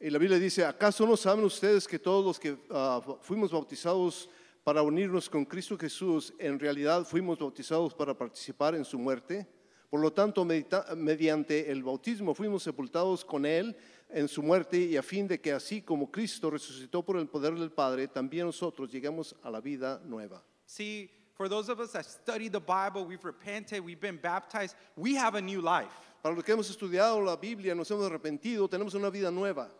Y 0.00 0.08
la 0.08 0.18
Biblia 0.18 0.38
dice, 0.38 0.64
¿acaso 0.64 1.06
no 1.06 1.16
saben 1.16 1.44
ustedes 1.44 1.86
que 1.86 1.98
todos 1.98 2.24
los 2.24 2.40
que 2.40 2.56
ah, 2.70 3.00
fuimos 3.20 3.52
bautizados 3.52 4.30
para 4.64 4.80
unirnos 4.82 5.28
con 5.28 5.44
Cristo 5.44 5.76
Jesús, 5.76 6.32
en 6.38 6.58
realidad 6.58 7.04
fuimos 7.04 7.38
bautizados 7.38 7.92
para 7.94 8.14
participar 8.16 8.74
en 8.74 8.84
su 8.84 8.98
muerte? 8.98 9.46
Por 9.90 10.00
lo 10.00 10.10
tanto, 10.12 10.44
medita- 10.44 10.94
mediante 10.96 11.70
el 11.70 11.82
bautismo 11.82 12.34
fuimos 12.34 12.62
sepultados 12.62 13.24
con 13.24 13.44
Él 13.44 13.76
en 14.08 14.26
su 14.26 14.42
muerte 14.42 14.78
y 14.78 14.96
a 14.96 15.02
fin 15.02 15.28
de 15.28 15.38
que 15.40 15.52
así 15.52 15.82
como 15.82 16.10
Cristo 16.10 16.50
resucitó 16.50 17.04
por 17.04 17.18
el 17.18 17.28
poder 17.28 17.54
del 17.54 17.70
Padre, 17.70 18.08
también 18.08 18.46
nosotros 18.46 18.90
llegamos 18.90 19.36
a 19.42 19.50
la 19.50 19.60
vida 19.60 20.00
nueva. 20.04 20.42
See, 20.64 21.10
for 21.34 21.48
those 21.48 21.70
of 21.70 21.78
us 21.78 21.92
that 21.92 22.04
study 22.04 22.48
the 22.48 22.60
Bible, 22.60 23.04
we've 23.04 23.24
repented, 23.24 23.84
we've 23.84 24.00
been 24.00 24.18
baptized, 24.20 24.76
we 24.96 25.14
have 25.18 25.36
a 25.36 25.42
new 25.42 25.60
life. 25.60 25.90
Para 26.22 26.34
los 26.34 26.44
que 26.44 26.52
hemos 26.52 26.70
estudiado 26.70 27.20
la 27.20 27.36
Biblia, 27.36 27.74
nos 27.74 27.90
hemos 27.90 28.06
arrepentido, 28.06 28.68
tenemos 28.68 28.94
una 28.94 29.10
vida 29.10 29.30
nueva. 29.30 29.70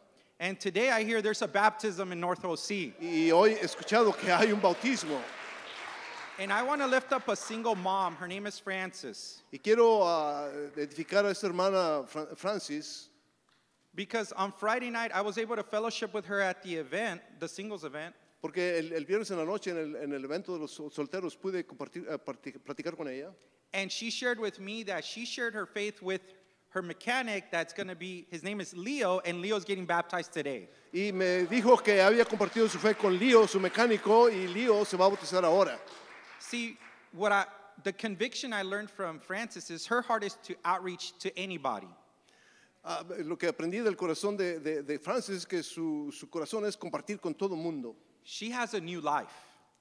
And 0.43 0.59
today 0.59 0.91
I 0.91 1.05
hear 1.05 1.21
there's 1.21 1.43
a 1.43 1.49
baptism 1.49 2.13
in 2.13 2.19
North 2.21 2.43
OC. 2.45 2.95
Y 2.99 3.31
hoy 3.31 3.51
he 3.51 3.59
escuchado 3.67 4.17
que 4.19 4.31
hay 4.33 4.51
un 4.51 4.61
bautismo. 4.61 5.21
And 6.39 6.51
I 6.51 6.63
want 6.63 6.81
to 6.81 6.87
lift 6.87 7.13
up 7.13 7.29
a 7.29 7.37
single 7.37 7.75
mom. 7.75 8.17
Her 8.17 8.27
name 8.27 8.47
is 8.47 8.59
Frances. 8.59 9.43
Y 9.53 9.59
quiero 9.63 10.01
ah, 10.03 10.49
edificar 10.77 11.27
a 11.27 11.31
esta 11.31 11.47
hermana 11.49 12.05
Fran- 12.09 12.35
Frances, 12.37 13.09
Because 13.95 14.33
on 14.33 14.51
Friday 14.53 14.89
night, 14.89 15.11
I 15.13 15.21
was 15.21 15.37
able 15.37 15.57
to 15.57 15.63
fellowship 15.65 16.15
with 16.15 16.25
her 16.27 16.41
at 16.41 16.63
the 16.63 16.75
event, 16.77 17.21
the 17.39 17.49
singles 17.49 17.85
event. 17.85 18.15
porque 18.41 18.79
el, 18.79 18.95
el 18.95 19.05
viernes 19.05 19.31
en 19.33 19.37
la 19.37 19.45
noche 19.45 19.67
en 19.71 19.77
el, 19.77 19.97
en 19.97 20.13
el 20.15 20.25
evento 20.25 20.55
de 20.55 20.61
los 20.61 20.73
sol- 20.75 20.91
solteros 20.91 21.37
pude 21.39 21.65
compartir, 21.67 22.07
parti- 22.25 22.53
platicar 22.53 22.97
con 22.97 23.09
ella. 23.09 23.31
And 23.75 23.93
she 23.93 24.09
shared 24.11 24.39
with 24.41 24.59
me 24.59 24.85
that 24.85 25.05
she 25.05 25.27
shared 25.27 25.53
her 25.55 25.67
faith 25.67 26.01
with 26.01 26.23
her 26.71 26.83
mechanic 26.83 27.51
that's 27.51 27.73
going 27.73 27.89
to 27.89 27.97
be, 27.97 28.27
his 28.31 28.43
name 28.43 28.61
is 28.61 28.75
Leo, 28.77 29.21
and 29.25 29.41
Leo's 29.41 29.65
getting 29.65 29.85
baptized 29.87 30.33
today. 30.33 30.69
Y 30.93 31.11
me 31.13 31.47
dijo 31.47 31.83
que 31.83 31.95
había 32.01 32.25
compartido 32.25 32.69
su 32.69 32.79
fe 32.79 32.95
con 32.95 33.19
Lío, 33.19 33.49
su 33.49 33.59
mecánico, 33.61 34.29
y 34.31 34.47
Lío 34.53 34.85
se 34.87 34.97
va 34.97 35.07
a 35.07 35.11
bautizar 35.11 35.45
ahora. 35.45 35.79
See, 36.39 36.77
what 37.13 37.33
I, 37.33 37.45
the 37.83 37.93
conviction 37.93 38.53
I 38.53 38.63
learned 38.63 38.91
from 38.91 39.19
Frances 39.21 39.71
is 39.71 39.87
her 39.87 40.01
heart 40.03 40.23
is 40.25 40.37
to 40.45 40.55
outreach 40.65 41.13
to 41.21 41.37
anybody. 41.39 41.89
Ah, 42.85 43.03
lo 43.25 43.37
que 43.37 43.49
aprendí 43.53 43.83
del 43.85 43.95
corazón 43.95 44.37
de, 44.39 44.59
de- 44.59 44.83
de 44.83 44.99
Frances 44.99 45.37
es 45.39 45.45
que 45.45 45.63
su, 45.63 46.11
su 46.13 46.29
corazón 46.29 46.65
es 46.67 46.77
compartir 46.77 47.21
con 47.21 47.35
todo 47.35 47.55
mundo. 47.55 47.95
She 48.25 48.51
has 48.51 48.75
a 48.75 48.81
new 48.81 49.01
life. 49.01 49.33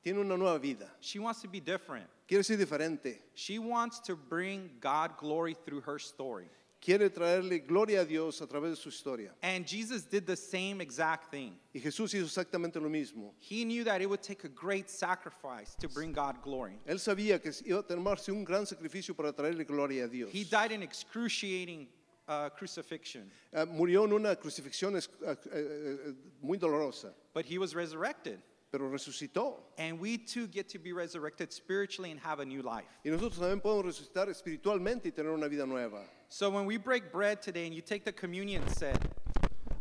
Tiene 0.04 0.20
una 0.20 0.36
nueva 0.38 0.60
vida. 0.60 0.90
She 1.02 1.20
wants 1.20 1.42
to 1.42 1.48
be 1.48 1.60
different. 1.60 2.08
Quiere 2.28 2.44
ser 2.44 2.58
diferente. 2.58 3.20
She 3.36 3.58
wants 3.60 4.00
to 4.02 4.16
bring 4.16 4.70
God 4.82 5.18
glory 5.18 5.56
through 5.66 5.82
her 5.82 6.00
story. 6.00 6.50
Quiere 6.82 7.10
traerle 7.10 7.60
gloria 7.60 8.02
a 8.02 8.06
Dios 8.06 8.42
a 8.42 8.48
través 8.48 8.72
de 8.72 8.76
su 8.78 8.90
historia. 8.90 9.32
And 9.44 9.68
Jesus 9.68 10.04
did 10.04 10.26
the 10.26 10.38
same 10.38 10.80
exact 10.80 11.30
thing. 11.30 11.58
Y 11.74 11.82
Jesús 11.82 12.14
hizo 12.14 12.26
exactamente 12.26 12.82
lo 12.82 12.90
mismo. 12.90 13.34
He 13.40 13.66
knew 13.66 13.84
that 13.84 14.02
it 14.02 14.08
would 14.10 14.22
take 14.24 14.46
a 14.46 14.50
great 14.50 14.90
sacrifice 14.90 15.76
to 15.76 15.90
bring 15.90 16.14
God 16.14 16.42
glory. 16.42 16.80
Él 16.88 17.00
sabía 17.00 17.42
que 17.42 17.52
iba 17.66 17.80
a 17.80 17.84
tomarse 17.84 18.30
un 18.32 18.46
gran 18.46 18.66
sacrificio 18.66 19.14
para 19.14 19.34
traerle 19.34 19.66
gloria 19.68 20.06
a 20.06 20.08
Dios. 20.08 20.30
He 20.32 20.46
died 20.46 20.72
in 20.72 20.82
excruciating 20.82 21.88
uh, 22.30 22.50
crucifixion, 22.52 23.30
Ah, 23.54 23.66
murió 23.66 24.06
en 24.06 24.14
una 24.14 24.36
crucifixión 24.36 24.96
eh, 24.96 26.14
muy 26.42 26.58
dolorosa, 26.58 27.14
but 27.34 27.44
he 27.46 27.58
was 27.58 27.76
resurrected. 27.76 28.40
Pero 28.72 28.90
resucitó. 28.90 29.56
And 29.78 30.00
we 30.00 30.18
too 30.18 30.48
get 30.48 30.70
to 30.70 30.80
be 30.80 30.94
resurrected 30.94 31.52
spiritually 31.52 32.12
and 32.12 32.20
have 32.20 32.40
a 32.40 32.46
new 32.46 32.62
life. 32.62 32.88
Y 33.04 33.12
nosotros 33.12 33.40
también 33.40 33.62
podemos 33.62 33.86
resucitar 33.86 34.30
espiritualmente 34.30 35.06
y 35.06 35.12
tener 35.12 35.32
una 35.32 35.48
vida 35.48 35.66
nueva. 35.66 36.04
So 36.30 36.50
when 36.50 36.66
we 36.66 36.78
break 36.78 37.12
bread 37.12 37.42
today 37.42 37.66
and 37.66 37.74
you 37.74 37.82
take 37.82 38.06
the 38.06 38.14
communion 38.14 38.68
set, 38.70 38.98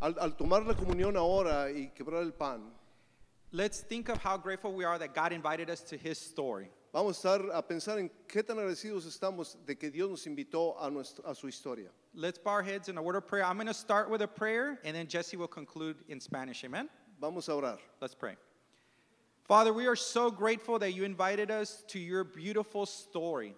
Al, 0.01 0.15
al 0.21 0.31
tomar 0.31 0.65
la 0.65 0.75
comunión 0.75 1.17
ahora 1.17 1.71
y 1.71 1.91
quebrar 1.97 2.23
el 2.23 2.31
pan, 2.31 2.71
let's 3.51 3.81
think 3.81 4.09
of 4.09 4.19
how 4.19 4.37
grateful 4.37 4.73
we 4.73 4.85
are 4.85 4.99
that 4.99 5.13
God 5.13 5.33
invited 5.33 5.69
us 5.69 5.81
to 5.81 5.97
his 5.97 6.19
story. 6.19 6.71
vamos 6.93 7.25
a 7.25 7.29
estar 7.29 7.51
a 7.53 7.63
pensar 7.63 7.99
en 7.99 8.11
qué 8.27 8.43
tan 8.43 8.59
agradecidos 8.59 9.07
estamos 9.07 9.57
de 9.65 9.77
que 9.77 9.91
Dios 9.91 10.09
nos 10.09 10.27
invitó 10.27 10.77
a, 10.81 10.91
nuestra, 10.91 11.25
a 11.27 11.35
su 11.35 11.47
historia. 11.47 11.91
Let's 12.15 12.39
bow 12.39 12.53
our 12.53 12.63
heads 12.63 12.89
in 12.89 12.99
a 12.99 13.03
word 13.03 13.17
of 13.17 13.27
prayer. 13.27 13.45
I'm 13.45 13.57
going 13.57 13.67
to 13.67 13.75
start 13.75 14.11
with 14.11 14.23
a 14.23 14.29
prayer 14.29 14.79
and 14.85 14.97
then 14.97 15.07
Jesse 15.07 15.37
will 15.37 15.49
conclude 15.49 15.97
in 16.09 16.21
Spanish. 16.21 16.65
Amen? 16.65 16.89
Vamos 17.21 17.49
a 17.49 17.53
orar. 17.53 17.79
Let's 18.01 18.15
pray. 18.15 18.37
Father, 19.49 19.73
we 19.73 19.87
are 19.87 19.97
so 19.97 20.31
grateful 20.31 20.79
that 20.79 20.93
you 20.93 21.05
invited 21.05 21.51
us 21.51 21.83
to 21.89 21.99
your 21.99 22.23
beautiful 22.23 22.85
story. 22.85 23.55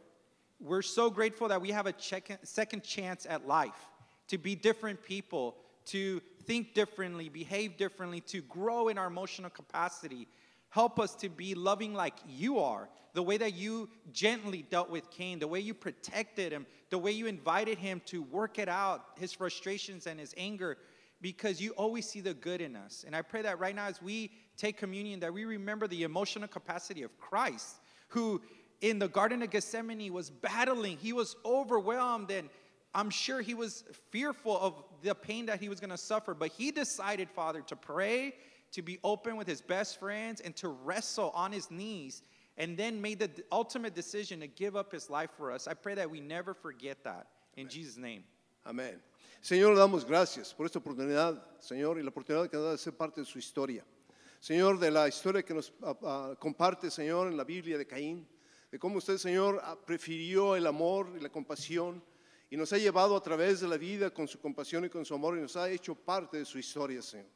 We're 0.60 0.82
so 0.82 1.10
grateful 1.10 1.48
that 1.48 1.60
we 1.60 1.72
have 1.72 1.86
a 1.86 1.92
check- 1.92 2.38
second 2.44 2.84
chance 2.84 3.26
at 3.28 3.48
life 3.48 3.88
to 4.28 4.38
be 4.38 4.54
different 4.54 5.02
people, 5.02 5.56
to 5.86 6.20
think 6.44 6.74
differently, 6.74 7.28
behave 7.28 7.76
differently, 7.76 8.20
to 8.20 8.40
grow 8.42 8.86
in 8.86 8.98
our 8.98 9.08
emotional 9.08 9.50
capacity. 9.50 10.28
Help 10.68 11.00
us 11.00 11.16
to 11.16 11.28
be 11.28 11.56
loving 11.56 11.92
like 11.92 12.14
you 12.24 12.60
are, 12.60 12.88
the 13.14 13.22
way 13.24 13.36
that 13.36 13.54
you 13.54 13.88
gently 14.12 14.62
dealt 14.62 14.90
with 14.90 15.10
Cain, 15.10 15.40
the 15.40 15.48
way 15.48 15.58
you 15.58 15.74
protected 15.74 16.52
him, 16.52 16.66
the 16.90 16.98
way 16.98 17.10
you 17.10 17.26
invited 17.26 17.78
him 17.78 18.00
to 18.06 18.22
work 18.22 18.60
it 18.60 18.68
out, 18.68 19.06
his 19.18 19.32
frustrations 19.32 20.06
and 20.06 20.20
his 20.20 20.36
anger 20.36 20.78
because 21.20 21.60
you 21.60 21.72
always 21.72 22.08
see 22.08 22.20
the 22.20 22.34
good 22.34 22.60
in 22.60 22.76
us. 22.76 23.04
And 23.06 23.14
I 23.14 23.22
pray 23.22 23.42
that 23.42 23.58
right 23.58 23.74
now, 23.74 23.86
as 23.86 24.00
we 24.00 24.30
take 24.60 24.76
communion, 24.76 25.20
that 25.20 25.32
we 25.32 25.44
remember 25.44 25.88
the 25.88 26.02
emotional 26.02 26.48
capacity 26.48 27.02
of 27.02 27.16
Christ, 27.18 27.76
who 28.08 28.40
in 28.80 28.98
the 28.98 29.08
Garden 29.08 29.42
of 29.42 29.50
Gethsemane 29.50 30.12
was 30.12 30.30
battling. 30.30 30.98
He 30.98 31.12
was 31.12 31.36
overwhelmed, 31.44 32.30
and 32.30 32.48
I'm 32.94 33.10
sure 33.10 33.40
he 33.40 33.54
was 33.54 33.84
fearful 34.10 34.58
of 34.58 34.74
the 35.02 35.14
pain 35.14 35.46
that 35.46 35.60
he 35.60 35.68
was 35.68 35.80
going 35.80 35.90
to 35.90 35.98
suffer. 35.98 36.34
But 36.34 36.50
he 36.50 36.70
decided, 36.70 37.30
Father, 37.30 37.62
to 37.62 37.76
pray, 37.76 38.34
to 38.72 38.82
be 38.82 38.98
open 39.02 39.36
with 39.36 39.46
his 39.46 39.60
best 39.60 39.98
friends, 39.98 40.40
and 40.40 40.54
to 40.56 40.68
wrestle 40.68 41.30
on 41.34 41.52
his 41.52 41.70
knees. 41.70 42.22
And 42.58 42.76
then 42.76 43.00
made 43.00 43.20
the 43.20 43.30
ultimate 43.50 43.94
decision 43.94 44.40
to 44.40 44.46
give 44.46 44.76
up 44.76 44.92
his 44.92 45.08
life 45.08 45.30
for 45.36 45.50
us. 45.50 45.66
I 45.66 45.72
pray 45.72 45.94
that 45.94 46.10
we 46.10 46.20
never 46.20 46.52
forget 46.52 47.02
that. 47.04 47.26
In 47.56 47.68
Jesus' 47.68 47.96
name. 47.96 48.22
Amén. 48.66 49.00
Señor, 49.42 49.74
damos 49.74 50.04
gracias 50.04 50.52
por 50.52 50.66
esta 50.66 50.78
oportunidad, 50.78 51.40
Señor, 51.58 51.96
y 51.96 52.02
la 52.02 52.10
oportunidad 52.10 52.50
que 52.50 52.58
nos 52.58 52.66
da 52.66 52.70
de 52.72 52.78
ser 52.78 52.92
parte 52.92 53.20
de 53.20 53.24
su 53.24 53.38
historia. 53.38 53.82
Señor, 54.40 54.78
de 54.78 54.90
la 54.90 55.06
historia 55.06 55.42
que 55.42 55.52
nos 55.52 55.70
ah, 55.82 55.94
ah, 56.02 56.34
comparte, 56.38 56.90
Señor, 56.90 57.28
en 57.28 57.36
la 57.36 57.44
Biblia 57.44 57.76
de 57.76 57.86
Caín, 57.86 58.26
de 58.72 58.78
cómo 58.78 58.96
usted, 58.96 59.18
Señor, 59.18 59.60
ah, 59.62 59.78
prefirió 59.78 60.56
el 60.56 60.66
amor 60.66 61.12
y 61.14 61.20
la 61.20 61.28
compasión 61.28 62.02
y 62.48 62.56
nos 62.56 62.72
ha 62.72 62.78
llevado 62.78 63.14
a 63.14 63.22
través 63.22 63.60
de 63.60 63.68
la 63.68 63.76
vida 63.76 64.08
con 64.08 64.26
su 64.26 64.40
compasión 64.40 64.86
y 64.86 64.88
con 64.88 65.04
su 65.04 65.12
amor 65.12 65.36
y 65.36 65.42
nos 65.42 65.56
ha 65.56 65.68
hecho 65.68 65.94
parte 65.94 66.38
de 66.38 66.46
su 66.46 66.58
historia, 66.58 67.02
Señor. 67.02 67.28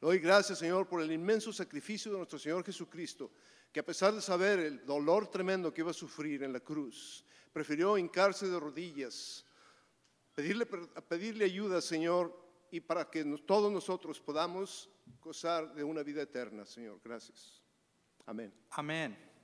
Le 0.00 0.08
doy 0.08 0.18
gracias, 0.18 0.58
Señor, 0.58 0.88
por 0.88 1.02
el 1.02 1.12
inmenso 1.12 1.52
sacrificio 1.52 2.10
de 2.10 2.16
nuestro 2.16 2.38
Señor 2.38 2.64
Jesucristo, 2.64 3.30
que 3.70 3.80
a 3.80 3.84
pesar 3.84 4.14
de 4.14 4.22
saber 4.22 4.58
el 4.58 4.86
dolor 4.86 5.28
tremendo 5.30 5.74
que 5.74 5.82
iba 5.82 5.90
a 5.90 5.94
sufrir 5.94 6.42
en 6.42 6.54
la 6.54 6.60
cruz, 6.60 7.22
prefirió 7.52 7.98
hincarse 7.98 8.48
de 8.48 8.58
rodillas, 8.58 9.44
pedirle, 10.34 10.64
pedirle 10.64 11.44
ayuda, 11.44 11.82
Señor, 11.82 12.45
y 12.70 12.80
para 12.80 13.10
que 13.10 13.24
todos 13.46 13.72
nosotros 13.72 14.20
podamos 14.20 14.90
gozar 15.20 15.74
de 15.74 15.84
una 15.84 16.02
vida 16.02 16.22
eterna, 16.22 16.64
Señor. 16.64 17.00
Gracias. 17.02 17.62
Amén. 18.26 18.52
Amen. 18.70 19.35